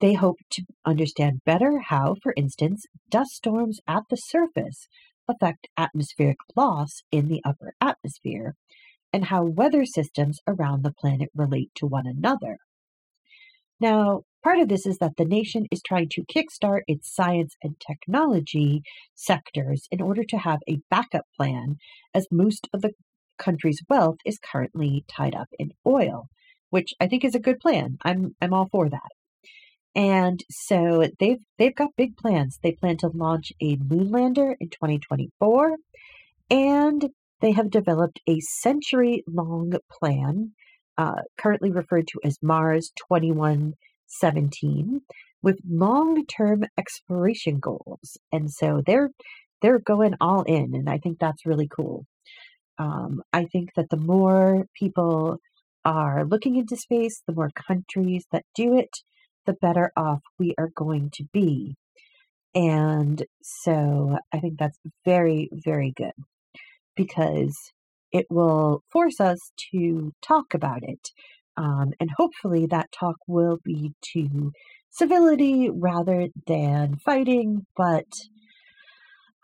[0.02, 4.88] They hope to understand better how, for instance, dust storms at the surface
[5.28, 8.56] affect atmospheric loss in the upper atmosphere
[9.16, 12.58] and how weather systems around the planet relate to one another.
[13.80, 17.80] Now, part of this is that the nation is trying to kickstart its science and
[17.80, 21.78] technology sectors in order to have a backup plan,
[22.14, 22.92] as most of the
[23.38, 26.28] country's wealth is currently tied up in oil,
[26.70, 27.98] which I think is a good plan.
[28.04, 29.12] I'm I'm all for that.
[29.96, 32.60] And so they've they've got big plans.
[32.62, 35.78] They plan to launch a moon lander in 2024
[36.50, 37.10] and
[37.46, 40.52] they have developed a century long plan,
[40.98, 45.02] uh, currently referred to as Mars 2117,
[45.44, 48.18] with long term exploration goals.
[48.32, 49.12] And so they're
[49.62, 52.08] they're going all in, and I think that's really cool.
[52.80, 55.38] Um, I think that the more people
[55.86, 58.90] are looking into space, the more countries that do it,
[59.46, 61.76] the better off we are going to be.
[62.56, 66.14] And so I think that's very, very good
[66.96, 67.56] because
[68.12, 69.40] it will force us
[69.72, 71.10] to talk about it.
[71.58, 74.52] Um, and hopefully that talk will be to
[74.90, 78.08] civility rather than fighting, but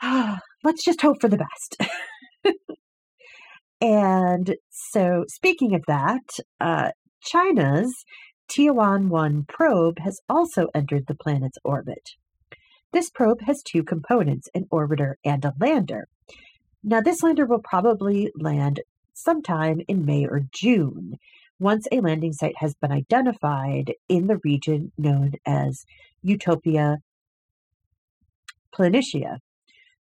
[0.02, 1.78] uh, let's just hope for the best.
[3.82, 6.24] and so, speaking of that,
[6.60, 6.92] uh,
[7.24, 7.94] China's
[8.50, 12.10] Tianwen 1 probe has also entered the planet's orbit.
[12.94, 16.08] This probe has two components an orbiter and a lander.
[16.84, 18.82] Now, this lander will probably land
[19.14, 21.18] sometime in May or June
[21.60, 25.86] once a landing site has been identified in the region known as
[26.24, 26.98] Utopia
[28.74, 29.38] Planitia.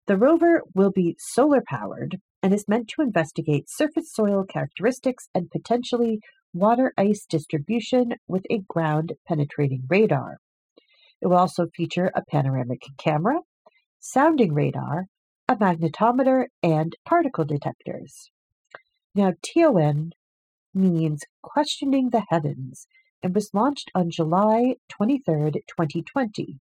[0.07, 5.51] The rover will be solar powered and is meant to investigate surface soil characteristics and
[5.51, 6.21] potentially
[6.55, 10.39] water ice distribution with a ground penetrating radar.
[11.21, 13.41] It will also feature a panoramic camera,
[13.99, 15.05] sounding radar,
[15.51, 18.31] a magnetometer, and particle detectors.
[19.17, 20.13] Now, TON
[20.73, 22.87] means questioning the heavens
[23.21, 26.61] and was launched on July 23, 2020.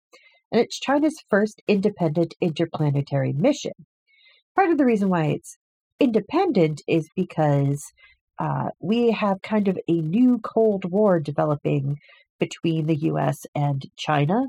[0.52, 3.72] And it's China's first independent interplanetary mission.
[4.54, 5.56] Part of the reason why it's
[6.02, 7.86] independent is because
[8.38, 12.00] uh, we have kind of a new Cold War developing
[12.38, 14.48] between the US and China.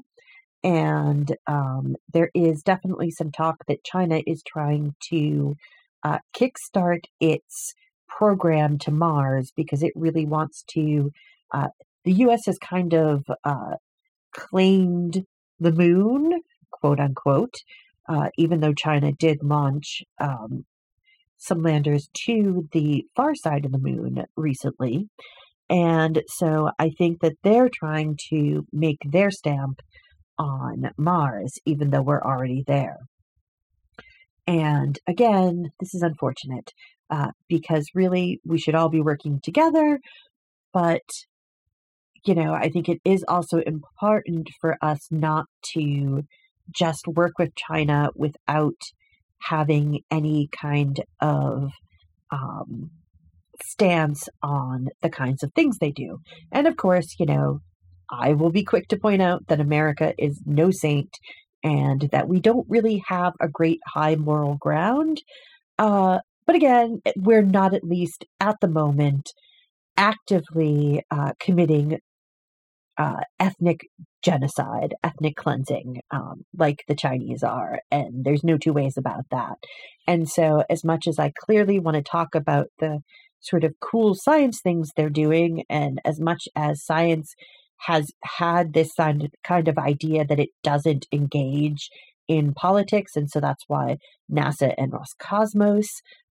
[0.65, 5.57] And um, there is definitely some talk that China is trying to
[6.03, 7.75] uh, kickstart its
[8.09, 11.13] program to Mars because it really wants to.
[11.53, 11.69] Uh,
[12.05, 13.77] the US has kind of uh,
[14.33, 15.25] claimed
[15.61, 16.41] the moon,
[16.71, 17.55] quote unquote,
[18.09, 20.65] uh, even though China did launch um,
[21.37, 25.09] some landers to the far side of the moon recently.
[25.69, 29.81] And so I think that they're trying to make their stamp
[30.39, 32.99] on Mars, even though we're already there.
[34.47, 36.71] And again, this is unfortunate
[37.11, 39.99] uh, because really we should all be working together.
[40.73, 41.03] But,
[42.25, 46.25] you know, I think it is also important for us not to
[46.71, 48.81] just work with China without
[49.43, 51.71] having any kind of
[52.31, 52.91] um,
[53.63, 56.19] stance on the kinds of things they do.
[56.51, 57.61] And of course, you know,
[58.21, 61.19] I will be quick to point out that America is no saint
[61.63, 65.23] and that we don't really have a great high moral ground.
[65.79, 69.31] Uh, but again, we're not at least at the moment
[69.97, 71.99] actively uh, committing
[72.99, 73.89] uh, ethnic
[74.23, 77.81] genocide, ethnic cleansing, um, like the Chinese are.
[77.91, 79.57] And there's no two ways about that.
[80.07, 83.01] And so, as much as I clearly want to talk about the
[83.41, 87.35] sort of cool science things they're doing, and as much as science
[87.79, 91.91] has had this kind of idea that it doesn't engage
[92.27, 93.99] in politics, and so that's why
[94.33, 95.87] NASA and Roscosmos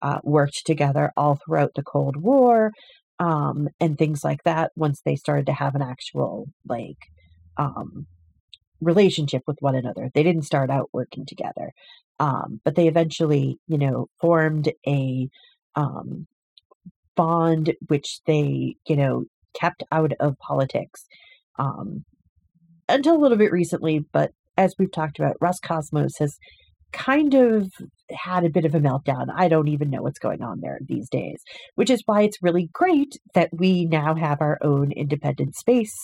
[0.01, 2.71] uh, worked together all throughout the Cold War
[3.19, 6.97] um, and things like that once they started to have an actual like
[7.57, 8.07] um,
[8.81, 10.09] relationship with one another.
[10.13, 11.71] They didn't start out working together,
[12.19, 15.27] um, but they eventually, you know, formed a
[15.75, 16.27] um,
[17.15, 21.05] bond which they, you know, kept out of politics
[21.59, 22.03] um,
[22.87, 24.05] until a little bit recently.
[24.11, 26.37] But as we've talked about, Roscosmos has
[26.91, 27.71] kind of
[28.11, 29.27] had a bit of a meltdown.
[29.35, 31.41] I don't even know what's going on there these days,
[31.75, 35.95] which is why it's really great that we now have our own independent space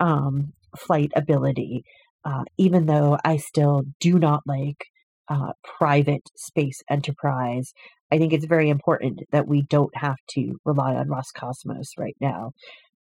[0.00, 1.82] um, flight ability,
[2.24, 4.84] uh, even though I still do not like
[5.28, 7.72] uh, private space enterprise.
[8.12, 12.52] I think it's very important that we don't have to rely on Roscosmos right now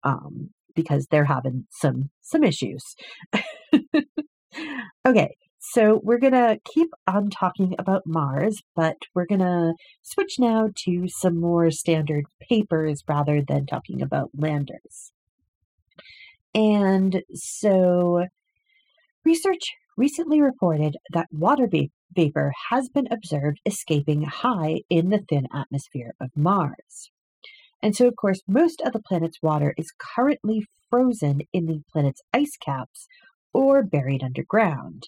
[0.03, 2.83] um, because they're having some some issues.
[5.05, 9.73] okay, so we're going to keep on talking about Mars, but we're going to
[10.03, 15.11] switch now to some more standard papers rather than talking about landers.
[16.53, 18.27] And so
[19.25, 21.67] research recently reported that water
[22.13, 27.11] vapor has been observed escaping high in the thin atmosphere of Mars.
[27.85, 32.23] And so, of course, most of the planet's water is currently frozen in the planet's
[32.33, 33.05] ice caps
[33.53, 35.03] or buried underground.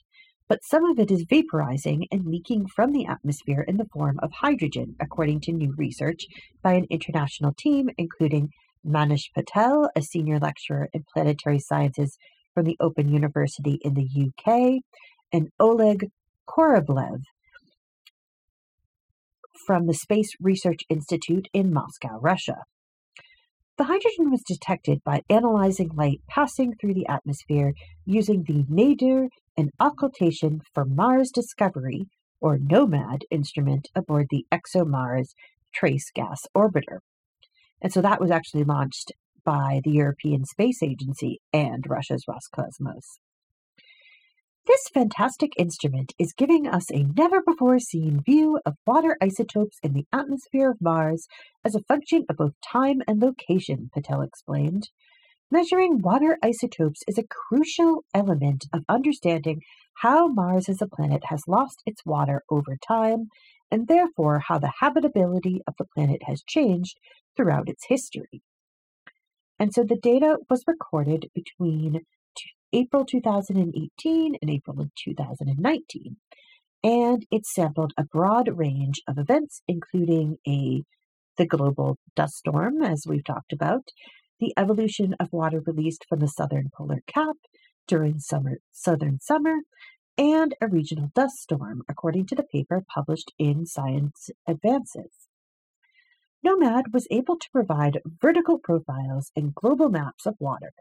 [0.48, 4.32] But some of it is vaporizing and leaking from the atmosphere in the form of
[4.32, 6.28] hydrogen, according to new research
[6.62, 8.52] by an international team including
[8.86, 12.16] Manish Patel, a senior lecturer in planetary sciences
[12.54, 14.84] from the Open University in the UK,
[15.34, 16.12] and Oleg
[16.48, 17.24] Korablev
[19.68, 22.64] from the Space Research Institute in Moscow, Russia.
[23.78, 27.74] The hydrogen was detected by analyzing light passing through the atmosphere
[28.06, 32.08] using the Nadir and Occultation for Mars Discovery,
[32.40, 35.32] or NOMAD, instrument aboard the ExoMars
[35.76, 37.00] Trace Gas Orbiter.
[37.82, 39.12] And so that was actually launched
[39.44, 43.20] by the European Space Agency and Russia's Roscosmos.
[44.68, 49.94] This fantastic instrument is giving us a never before seen view of water isotopes in
[49.94, 51.26] the atmosphere of Mars
[51.64, 54.90] as a function of both time and location, Patel explained.
[55.50, 59.62] Measuring water isotopes is a crucial element of understanding
[59.94, 63.30] how Mars as a planet has lost its water over time,
[63.72, 67.00] and therefore how the habitability of the planet has changed
[67.38, 68.42] throughout its history.
[69.58, 72.02] And so the data was recorded between
[72.74, 76.18] April 2018 and April of 2019.
[76.84, 80.84] And it sampled a broad range of events, including a
[81.38, 83.90] the global dust storm, as we've talked about,
[84.40, 87.36] the evolution of water released from the southern polar cap
[87.88, 89.58] during summer, southern summer,
[90.18, 95.12] and a regional dust storm, according to the paper published in Science Advances.
[96.46, 100.72] NOMAD was able to provide vertical profiles and global maps of water,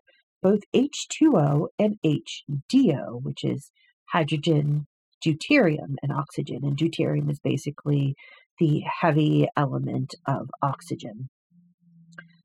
[0.43, 3.71] both H2O and HDO, which is
[4.11, 4.87] hydrogen,
[5.25, 6.61] deuterium, and oxygen.
[6.63, 8.15] And deuterium is basically
[8.59, 11.29] the heavy element of oxygen,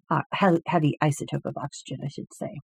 [0.09, 2.59] uh, heavy isotope of oxygen, I should say.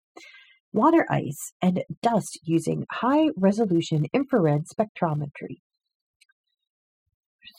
[0.71, 5.61] Water ice and dust using high resolution infrared spectrometry.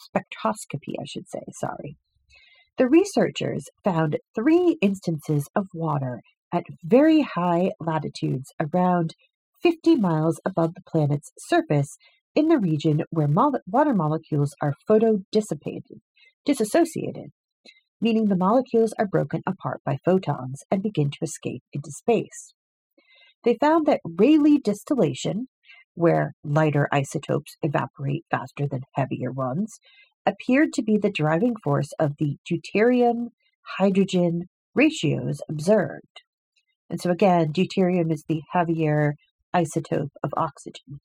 [0.08, 1.96] Spectroscopy, I should say, sorry.
[2.76, 6.22] The researchers found three instances of water
[6.54, 9.16] at very high latitudes around
[9.62, 11.98] 50 miles above the planet's surface
[12.36, 16.00] in the region where mo- water molecules are photodissipated,
[16.46, 17.32] disassociated,
[18.00, 22.54] meaning the molecules are broken apart by photons and begin to escape into space.
[23.44, 25.48] They found that Rayleigh distillation,
[25.94, 29.80] where lighter isotopes evaporate faster than heavier ones,
[30.26, 33.30] appeared to be the driving force of the deuterium
[33.78, 36.23] hydrogen ratios observed.
[36.90, 39.14] And so, again, deuterium is the heavier
[39.54, 41.00] isotope of oxygen.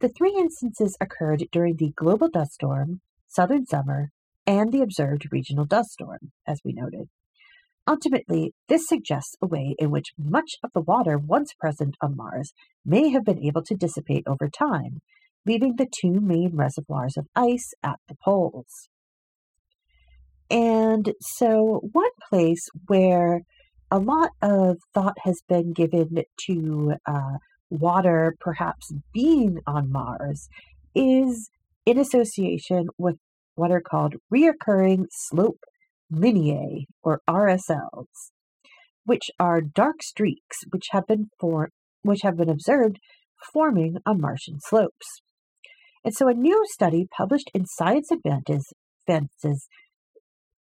[0.00, 4.10] The three instances occurred during the global dust storm, southern summer,
[4.46, 7.08] and the observed regional dust storm, as we noted.
[7.86, 12.52] Ultimately, this suggests a way in which much of the water once present on Mars
[12.84, 15.00] may have been able to dissipate over time,
[15.46, 18.88] leaving the two main reservoirs of ice at the poles.
[20.50, 23.42] And so, one place where
[23.90, 27.38] a lot of thought has been given to uh,
[27.70, 30.48] water perhaps being on Mars
[30.94, 31.50] is
[31.86, 33.16] in association with
[33.54, 35.64] what are called reoccurring slope
[36.12, 38.30] lineae or RSLs,
[39.04, 41.70] which are dark streaks which have been for,
[42.02, 42.98] which have been observed
[43.52, 45.22] forming on Martian slopes.
[46.04, 48.72] And so a new study published in Science Advances,
[49.06, 49.66] Advances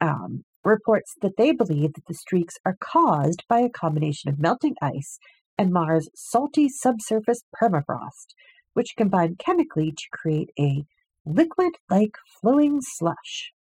[0.02, 4.76] um, reports that they believe that the streaks are caused by a combination of melting
[4.82, 5.18] ice
[5.58, 8.36] and Mars' salty subsurface permafrost,
[8.74, 10.84] which combine chemically to create a
[11.26, 13.52] liquid like flowing slush.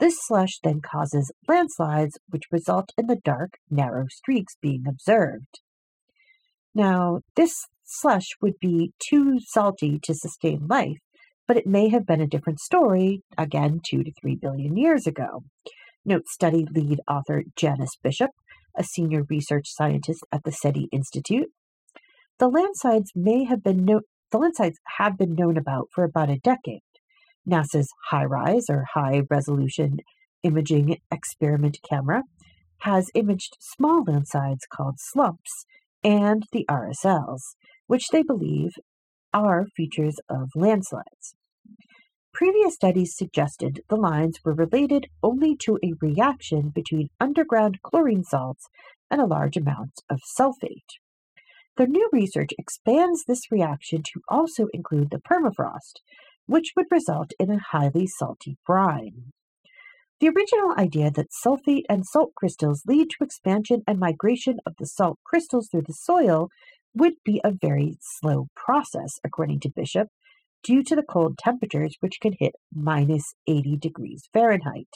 [0.00, 5.60] This slush then causes landslides, which result in the dark, narrow streaks being observed.
[6.74, 10.98] Now, this slush would be too salty to sustain life,
[11.48, 15.42] but it may have been a different story, again, two to three billion years ago.
[16.08, 18.30] Note study lead author Janice Bishop,
[18.74, 21.48] a senior research scientist at the SETI Institute.
[22.38, 24.00] The landslides may have been no-
[24.30, 26.80] the landslides have been known about for about a decade.
[27.46, 29.98] NASA's HiRISE or High Resolution
[30.42, 32.22] Imaging Experiment camera
[32.78, 35.66] has imaged small landslides called slumps
[36.02, 37.42] and the RSLs,
[37.86, 38.70] which they believe
[39.34, 41.34] are features of landslides.
[42.38, 48.68] Previous studies suggested the lines were related only to a reaction between underground chlorine salts
[49.10, 51.00] and a large amount of sulfate.
[51.76, 55.94] The new research expands this reaction to also include the permafrost,
[56.46, 59.32] which would result in a highly salty brine.
[60.20, 64.86] The original idea that sulfate and salt crystals lead to expansion and migration of the
[64.86, 66.50] salt crystals through the soil
[66.94, 70.06] would be a very slow process, according to Bishop,
[70.62, 74.88] due to the cold temperatures which can hit minus 80 degrees Fahrenheit.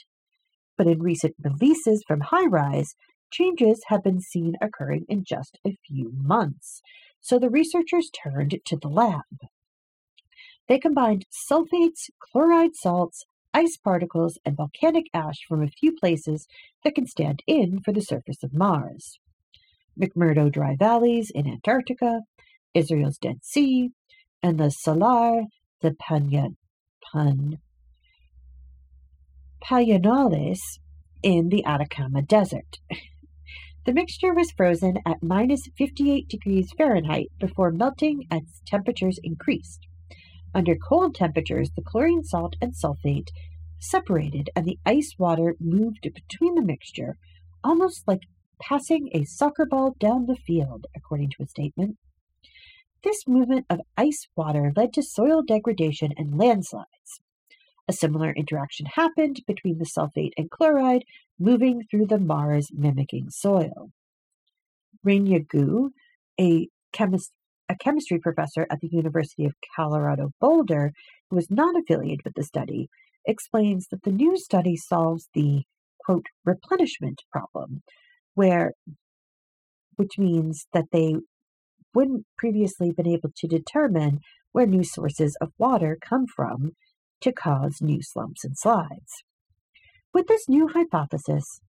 [0.77, 2.95] But in recent releases from HiRISE,
[3.31, 6.83] changes have been seen occurring in just a few months,
[7.21, 9.23] so the researchers turned to the lab.
[10.69, 16.47] They combined sulfates, chloride salts, ice particles, and volcanic ash from a few places
[16.85, 19.19] that can stand in for the surface of Mars.
[20.01, 22.21] McMurdo Dry Valleys in Antarctica,
[22.75, 23.91] Israel's Dead Sea,
[24.43, 25.45] and the Salar
[25.81, 26.57] de Pan,
[27.13, 27.59] Pan,
[29.65, 30.59] Payanales
[31.23, 32.79] in the Atacama Desert.
[33.85, 39.89] The mixture was frozen at minus 58 degrees Fahrenheit before melting as temperatures increased.
[40.55, 43.31] Under cold temperatures, the chlorine salt and sulfate
[43.81, 47.17] separated and the ice water moved between the mixture,
[47.65, 48.21] almost like
[48.61, 51.97] passing a soccer ball down the field, according to a statement.
[53.05, 57.21] This movement of ice water led to soil degradation and landslides.
[57.89, 61.05] A similar interaction happened between the sulfate and chloride
[61.39, 63.91] moving through the Mars mimicking soil.
[65.05, 65.93] Rania Gu,
[66.41, 66.69] a
[67.69, 70.93] a chemistry professor at the University of Colorado Boulder,
[71.31, 72.89] who is not affiliated with the study,
[73.27, 75.63] explains that the new study solves the
[76.05, 77.83] quote replenishment problem,
[78.35, 78.75] where
[79.97, 81.17] which means that they
[81.95, 84.21] wouldn't previously been able to determine
[84.53, 86.73] where new sources of water come from
[87.21, 89.25] to cause new slumps and slides.
[90.13, 91.61] With this new hypothesis,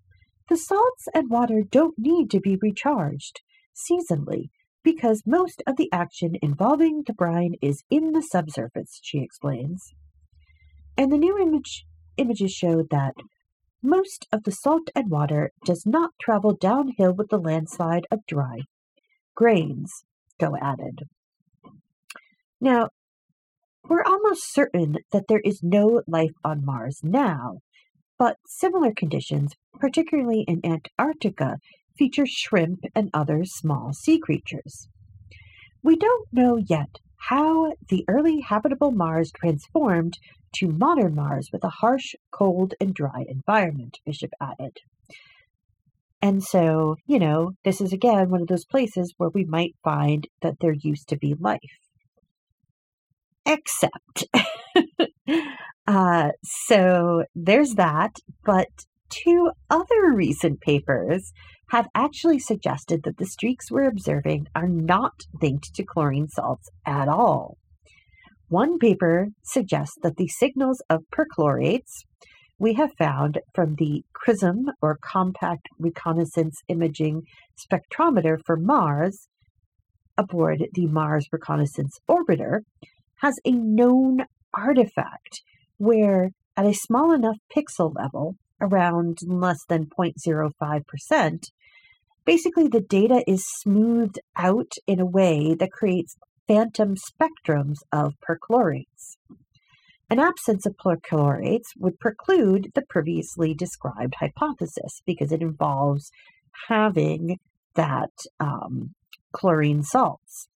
[0.48, 3.40] the salts and water don't need to be recharged
[3.74, 4.50] seasonally
[4.82, 9.92] because most of the action involving the brine is in the subsurface, she explains.
[10.96, 11.84] And the new image,
[12.16, 13.14] images showed that
[13.82, 18.60] most of the salt and water does not travel downhill with the landslide of dry
[19.34, 20.04] grains,
[20.40, 21.02] Go added.
[22.60, 22.88] Now,
[23.88, 27.58] we're almost certain that there is no life on Mars now,
[28.18, 31.58] but similar conditions, particularly in Antarctica,
[31.96, 34.88] feature shrimp and other small sea creatures.
[35.82, 40.18] We don't know yet how the early habitable Mars transformed
[40.56, 44.78] to modern Mars with a harsh, cold, and dry environment, Bishop added.
[46.22, 50.28] And so, you know, this is again one of those places where we might find
[50.40, 51.58] that there used to be life.
[53.44, 54.24] Except,
[55.88, 58.12] uh, so there's that,
[58.44, 58.68] but
[59.10, 61.32] two other recent papers
[61.70, 67.08] have actually suggested that the streaks we're observing are not linked to chlorine salts at
[67.08, 67.56] all.
[68.48, 72.04] One paper suggests that the signals of perchlorates
[72.62, 77.22] we have found from the CRISM or Compact Reconnaissance Imaging
[77.58, 79.26] Spectrometer for Mars
[80.16, 82.60] aboard the Mars Reconnaissance Orbiter
[83.16, 85.42] has a known artifact
[85.78, 91.42] where, at a small enough pixel level, around less than 0.05%,
[92.24, 96.14] basically the data is smoothed out in a way that creates
[96.46, 99.16] phantom spectrums of perchlorates.
[100.12, 106.10] An absence of perchlorates would preclude the previously described hypothesis because it involves
[106.68, 107.38] having
[107.76, 108.90] that um,
[109.32, 110.48] chlorine salts.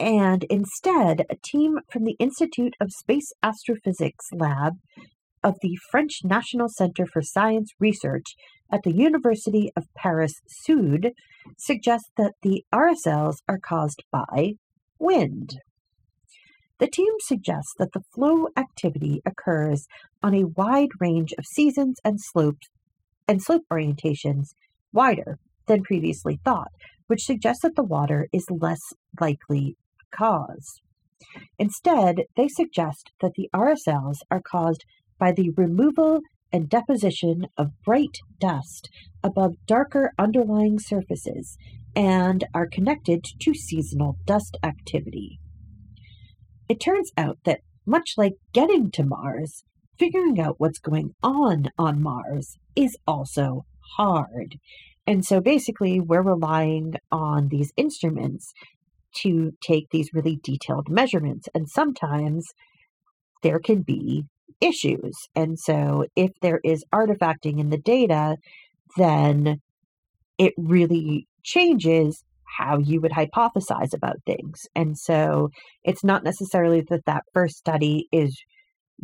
[0.00, 4.78] And instead, a team from the Institute of Space Astrophysics lab
[5.44, 8.36] of the French National Center for Science Research
[8.72, 11.12] at the University of Paris Sud
[11.58, 14.54] suggests that the RSLs are caused by
[14.98, 15.58] wind.
[16.78, 19.86] The team suggests that the flow activity occurs
[20.22, 22.68] on a wide range of seasons and slopes
[23.26, 24.48] and slope orientations
[24.92, 26.70] wider than previously thought,
[27.06, 28.80] which suggests that the water is less
[29.20, 29.76] likely
[30.14, 30.80] cause.
[31.58, 34.84] Instead, they suggest that the RSLs are caused
[35.18, 36.20] by the removal
[36.52, 38.88] and deposition of bright dust
[39.22, 41.56] above darker underlying surfaces
[41.94, 45.40] and are connected to seasonal dust activity.
[46.68, 49.62] It turns out that, much like getting to Mars,
[49.98, 53.64] figuring out what's going on on Mars is also
[53.96, 54.56] hard.
[55.06, 58.52] And so basically, we're relying on these instruments
[59.22, 61.48] to take these really detailed measurements.
[61.54, 62.44] And sometimes
[63.42, 64.24] there can be
[64.60, 65.14] issues.
[65.34, 68.36] And so if there is artifacting in the data,
[68.96, 69.60] then
[70.38, 72.24] it really changes
[72.56, 74.62] how you would hypothesize about things.
[74.74, 75.50] And so
[75.84, 78.36] it's not necessarily that that first study is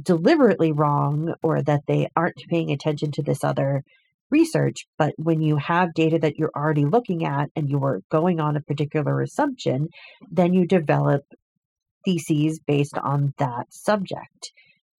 [0.01, 3.83] deliberately wrong or that they aren't paying attention to this other
[4.31, 8.57] research, but when you have data that you're already looking at and you're going on
[8.57, 9.89] a particular assumption,
[10.31, 11.23] then you develop
[12.05, 14.53] theses based on that subject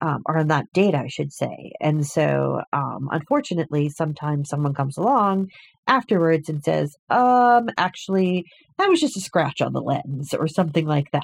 [0.04, 1.72] um, or on that data, I should say.
[1.80, 5.47] And so, um, unfortunately, sometimes someone comes along
[5.88, 8.43] afterwards and says, um, actually,
[8.78, 11.24] that was just a scratch on the lens or something like that.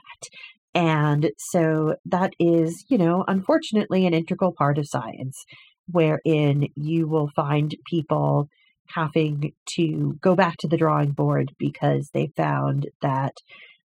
[0.74, 5.44] And so that is, you know, unfortunately, an integral part of science
[5.92, 8.48] wherein you will find people
[8.88, 13.34] having to go back to the drawing board because they found that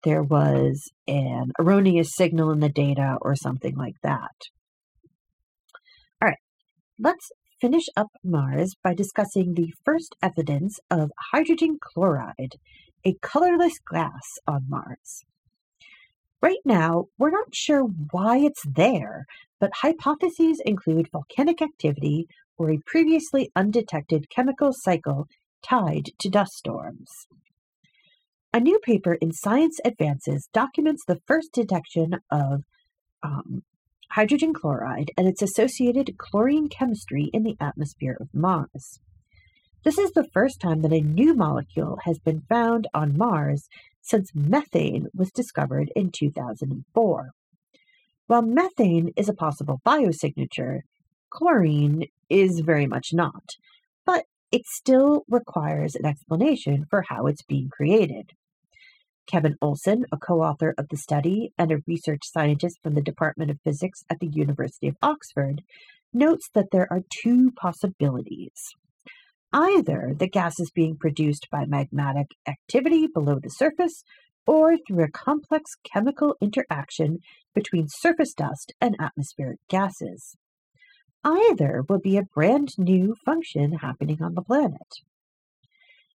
[0.03, 4.29] there was an erroneous signal in the data or something like that.
[6.97, 7.29] Let's
[7.59, 12.55] finish up Mars by discussing the first evidence of hydrogen chloride,
[13.03, 15.25] a colorless gas on Mars.
[16.41, 19.25] Right now, we're not sure why it's there,
[19.59, 22.27] but hypotheses include volcanic activity
[22.57, 25.27] or a previously undetected chemical cycle
[25.61, 27.09] tied to dust storms.
[28.53, 32.61] A new paper in Science Advances documents the first detection of
[33.21, 33.63] um,
[34.15, 39.01] hydrogen chloride and its associated chlorine chemistry in the atmosphere of Mars.
[39.83, 43.67] This is the first time that a new molecule has been found on Mars
[44.01, 47.31] since methane was discovered in 2004.
[48.27, 50.79] While methane is a possible biosignature,
[51.29, 53.43] chlorine is very much not,
[54.05, 58.31] but it still requires an explanation for how it's being created.
[59.27, 63.51] Kevin Olsen, a co author of the study and a research scientist from the Department
[63.51, 65.61] of Physics at the University of Oxford,
[66.13, 68.53] notes that there are two possibilities.
[69.51, 74.03] Either the gas is being produced by magmatic activity below the surface,
[74.47, 77.19] or through a complex chemical interaction
[77.53, 80.35] between surface dust and atmospheric gases.
[81.23, 84.99] Either will be a brand new function happening on the planet.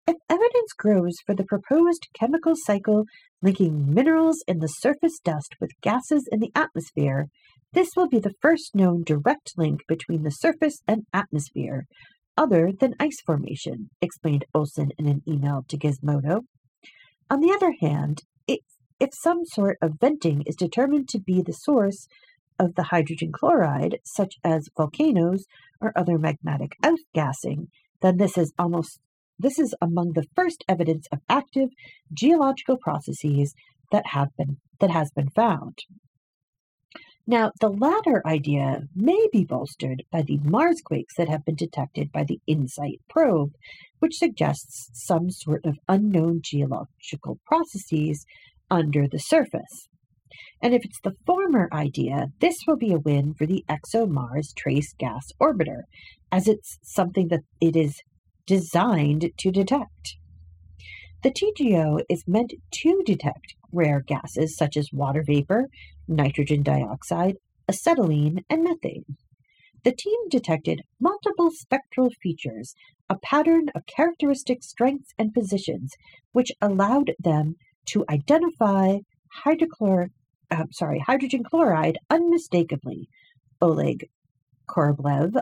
[0.06, 3.04] If evidence grows for the proposed chemical cycle
[3.42, 7.28] linking minerals in the surface dust with gases in the atmosphere,
[7.72, 11.86] this will be the first known direct link between the surface and atmosphere,
[12.36, 16.42] other than ice formation, explained Olsen in an email to Gizmodo.
[17.30, 18.60] On the other hand, if,
[18.98, 22.08] if some sort of venting is determined to be the source
[22.58, 25.44] of the hydrogen chloride, such as volcanoes
[25.80, 27.68] or other magmatic outgassing,
[28.02, 28.98] then this is almost
[29.40, 31.70] this is among the first evidence of active
[32.12, 33.54] geological processes
[33.92, 35.78] that have been that has been found.
[37.26, 42.24] Now, the latter idea may be bolstered by the Marsquakes that have been detected by
[42.24, 43.52] the InSight probe,
[44.00, 48.24] which suggests some sort of unknown geological processes
[48.70, 49.88] under the surface.
[50.62, 54.94] And if it's the former idea, this will be a win for the ExoMars Trace
[54.98, 55.82] Gas Orbiter,
[56.32, 58.00] as it's something that it is
[58.50, 60.16] designed to detect.
[61.22, 65.68] The TGO is meant to detect rare gases such as water vapor,
[66.08, 67.36] nitrogen dioxide,
[67.68, 69.04] acetylene, and methane.
[69.84, 72.74] The team detected multiple spectral features,
[73.08, 75.92] a pattern of characteristic strengths and positions,
[76.32, 77.54] which allowed them
[77.90, 78.98] to identify
[79.44, 80.08] hydrochlor,
[80.50, 83.08] uh, sorry, hydrogen chloride unmistakably.
[83.62, 84.08] Oleg
[84.68, 85.40] Korablev,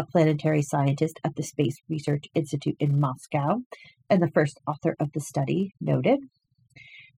[0.00, 3.60] a planetary scientist at the Space Research Institute in Moscow
[4.08, 6.20] and the first author of the study, noted.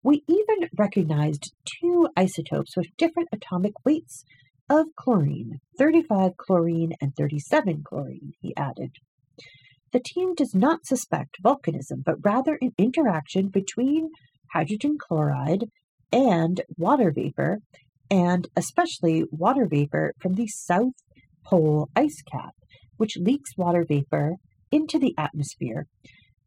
[0.02, 4.24] We even recognized two isotopes with different atomic weights
[4.70, 8.92] of chlorine 35 chlorine and 37 chlorine, he added.
[9.92, 14.08] The team does not suspect volcanism, but rather an interaction between
[14.54, 15.64] hydrogen chloride
[16.10, 17.58] and water vapor,
[18.10, 20.94] and especially water vapor from the South
[21.44, 22.54] Pole ice cap,
[23.00, 24.34] which leaks water vapor
[24.70, 25.86] into the atmosphere,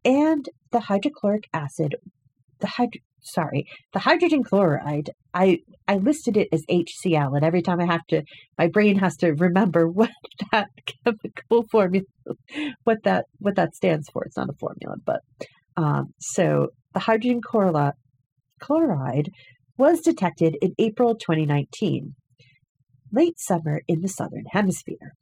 [0.04, 1.96] and the hydrochloric acid,
[2.60, 5.10] the hyd- sorry, the hydrogen chloride.
[5.34, 8.22] I I listed it as HCl, and every time I have to,
[8.56, 10.12] my brain has to remember what
[10.52, 10.68] that
[11.04, 12.06] chemical formula,
[12.84, 14.24] what that what that stands for.
[14.24, 15.22] It's not a formula, but
[15.76, 19.30] um, so the hydrogen chloride
[19.76, 22.14] was detected in April 2019,
[23.12, 25.14] late summer in the southern hemisphere.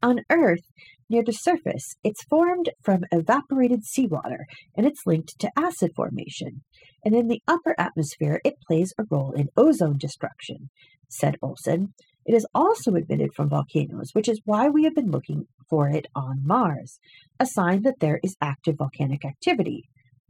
[0.00, 0.70] On Earth,
[1.10, 4.46] near the surface, it's formed from evaporated seawater
[4.76, 6.62] and it's linked to acid formation.
[7.04, 10.70] And in the upper atmosphere, it plays a role in ozone destruction,
[11.08, 11.94] said Olsen.
[12.24, 16.06] It is also emitted from volcanoes, which is why we have been looking for it
[16.14, 17.00] on Mars,
[17.40, 19.88] a sign that there is active volcanic activity.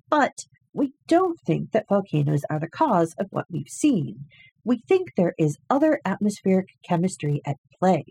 [0.09, 4.27] But we don't think that volcanoes are the cause of what we've seen.
[4.65, 8.05] We think there is other atmospheric chemistry at play.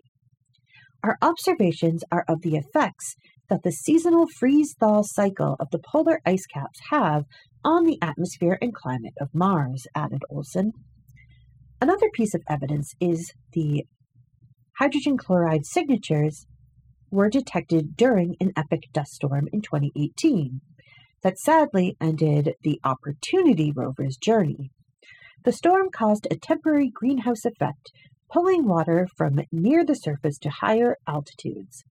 [1.02, 3.14] Our observations are of the effects
[3.48, 7.24] that the seasonal freeze thaw cycle of the polar ice caps have
[7.64, 10.72] on the atmosphere and climate of Mars, added Olsen.
[11.80, 13.84] Another piece of evidence is the
[14.78, 16.46] hydrogen chloride signatures
[17.10, 20.60] were detected during an epic dust storm in 2018
[21.22, 24.70] that sadly ended the Opportunity rover's journey.
[25.44, 27.90] The storm caused a temporary greenhouse effect
[28.30, 31.84] pulling water from near the surface to higher altitudes.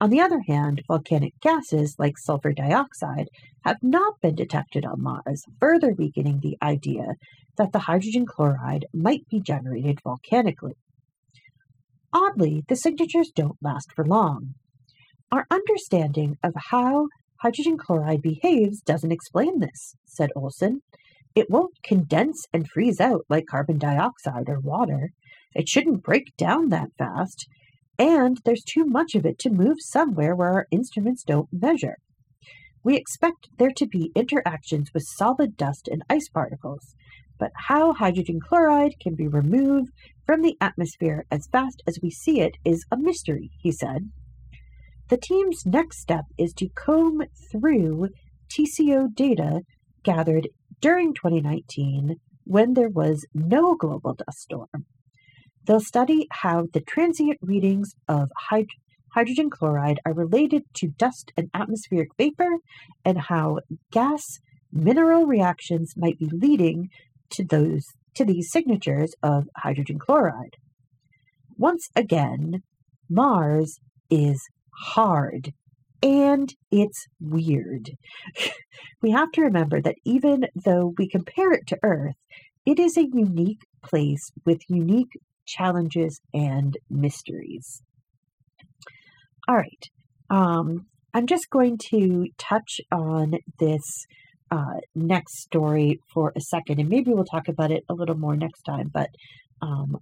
[0.00, 3.28] On the other hand, volcanic gases like sulfur dioxide
[3.64, 7.14] have not been detected on Mars, further weakening the idea
[7.56, 10.76] that the hydrogen chloride might be generated volcanically.
[12.12, 14.54] Oddly, the signatures don't last for long.
[15.30, 17.08] Our understanding of how
[17.40, 20.80] hydrogen chloride behaves doesn't explain this, said Olsen.
[21.34, 25.10] It won't condense and freeze out like carbon dioxide or water.
[25.54, 27.48] It shouldn't break down that fast,
[27.98, 31.96] and there's too much of it to move somewhere where our instruments don't measure.
[32.84, 36.94] We expect there to be interactions with solid dust and ice particles,
[37.38, 39.92] but how hydrogen chloride can be removed
[40.24, 44.10] from the atmosphere as fast as we see it is a mystery, he said.
[45.08, 48.10] The team's next step is to comb through
[48.50, 49.62] TGO data
[50.04, 50.48] gathered
[50.80, 54.86] during 2019 when there was no global dust storm.
[55.68, 58.70] They'll study how the transient readings of hyd-
[59.12, 62.56] hydrogen chloride are related to dust and atmospheric vapor
[63.04, 63.58] and how
[63.92, 64.24] gas
[64.72, 66.88] mineral reactions might be leading
[67.32, 70.56] to those to these signatures of hydrogen chloride.
[71.58, 72.62] Once again,
[73.10, 74.40] Mars is
[74.74, 75.52] hard
[76.02, 77.90] and it's weird.
[79.02, 82.16] we have to remember that even though we compare it to Earth,
[82.64, 85.12] it is a unique place with unique
[85.48, 87.82] challenges and mysteries.
[89.48, 89.84] All right.
[90.30, 94.06] Um, I'm just going to touch on this
[94.50, 98.36] uh, next story for a second, and maybe we'll talk about it a little more
[98.36, 98.90] next time.
[98.92, 99.08] But
[99.62, 99.96] um,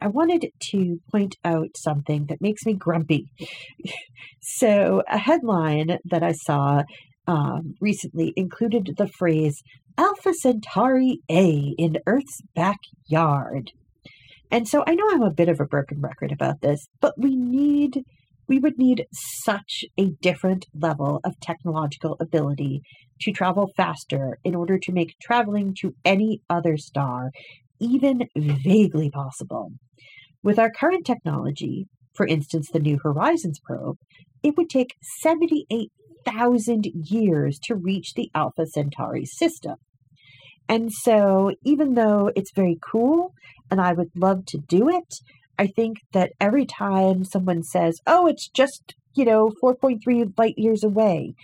[0.00, 3.26] I wanted to point out something that makes me grumpy.
[4.40, 6.82] so, a headline that I saw
[7.26, 9.62] um, recently included the phrase
[9.98, 13.72] Alpha Centauri A in Earth's backyard.
[14.50, 17.36] And so I know I'm a bit of a broken record about this, but we
[17.36, 18.04] need
[18.48, 22.82] we would need such a different level of technological ability
[23.20, 27.30] to travel faster in order to make traveling to any other star
[27.78, 29.70] even vaguely possible.
[30.42, 33.98] With our current technology, for instance, the New Horizons probe,
[34.42, 39.76] it would take 78,000 years to reach the Alpha Centauri system.
[40.70, 43.34] And so, even though it's very cool
[43.72, 45.14] and I would love to do it,
[45.58, 50.84] I think that every time someone says, oh, it's just, you know, 4.3 light years
[50.84, 51.34] away,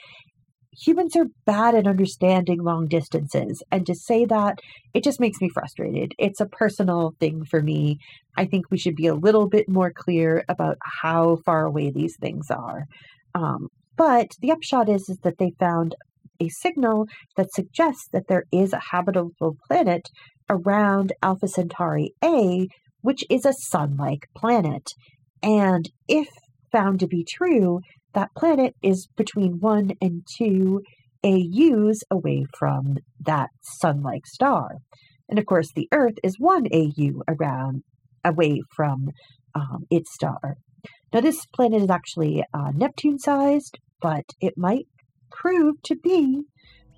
[0.71, 3.65] humans are bad at understanding long distances.
[3.73, 4.61] And to say that,
[4.95, 6.13] it just makes me frustrated.
[6.21, 7.99] It's a personal thing for me.
[8.37, 12.15] I think we should be a little bit more clear about how far away these
[12.21, 12.85] things are.
[13.35, 15.97] Um, but the upshot is, is that they found
[16.41, 17.07] a signal
[17.37, 20.09] that suggests that there is a habitable planet
[20.49, 22.69] around Alpha Centauri A,
[23.01, 24.91] which is a sun like planet.
[25.43, 26.29] And if
[26.73, 27.81] found to be true,
[28.15, 30.83] that planet is between 1 and 2
[31.25, 34.79] AUs away from that sun like star.
[35.29, 37.83] And of course, the Earth is 1 AU around,
[38.25, 39.11] away from
[39.55, 40.57] um, its star.
[41.13, 44.87] Now, this planet is actually uh, Neptune sized, but it might
[45.47, 46.43] prove to be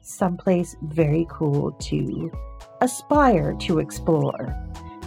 [0.01, 2.33] someplace very cool to
[2.81, 4.57] aspire to explore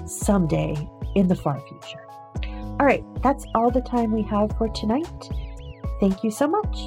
[0.06, 0.76] someday
[1.16, 2.06] in the far future.
[2.80, 5.30] All right, that's all the time we have for tonight.
[6.00, 6.78] Thank you so much.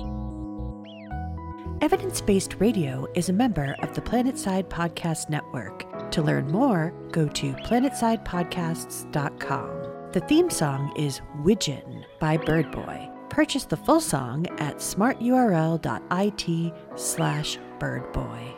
[1.82, 6.10] Evidence Based Radio is a member of the Planetside Podcast Network.
[6.12, 10.10] To learn more, go to planetsidepodcasts.com.
[10.12, 13.13] The theme song is Widgeon by Birdboy.
[13.34, 18.54] Purchase the full song at smarturl.it slash birdboy.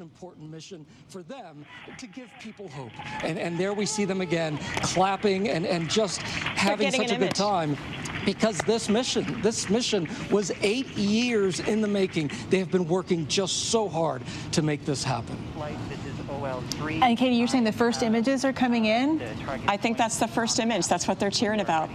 [0.00, 1.64] important mission for them
[1.96, 2.90] to give people hope.
[3.22, 7.36] And, and there we see them again clapping and, and just having such a good
[7.36, 7.76] time
[8.24, 12.32] because this mission, this mission was eight years in the making.
[12.50, 15.38] They have been working just so hard to make this happen.
[17.02, 19.22] And Katie, you're saying the first images are coming in?
[19.66, 20.86] I think that's the first image.
[20.88, 21.90] That's what they're cheering about.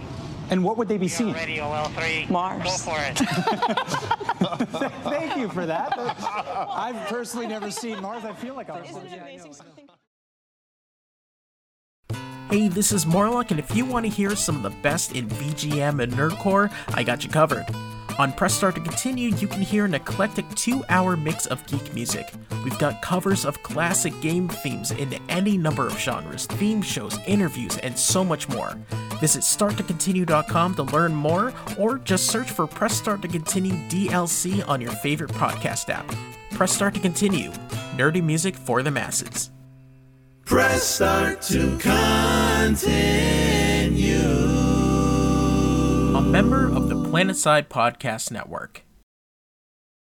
[0.50, 1.34] And what would they be seeing?
[1.34, 2.30] Ready, OL3.
[2.30, 2.62] Mars.
[2.62, 3.18] Go for it.
[5.02, 5.92] Thank you for that.
[5.98, 8.24] I've personally never seen Mars.
[8.24, 9.62] I feel like I was.
[12.50, 15.28] Hey, this is Morlock, and if you want to hear some of the best in
[15.28, 17.66] VGM and Nerdcore, I got you covered.
[18.18, 21.94] On Press Start to Continue, you can hear an eclectic two hour mix of geek
[21.94, 22.32] music.
[22.64, 27.78] We've got covers of classic game themes in any number of genres, theme shows, interviews,
[27.78, 28.76] and so much more.
[29.20, 34.80] Visit starttocontinue.com to learn more, or just search for Press Start to Continue DLC on
[34.80, 36.12] your favorite podcast app.
[36.50, 37.52] Press Start to Continue
[37.98, 39.50] nerdy music for the masses.
[40.44, 42.98] Press Start to Continue.
[46.16, 46.87] A member of
[47.18, 48.87] Planetside Podcast Network.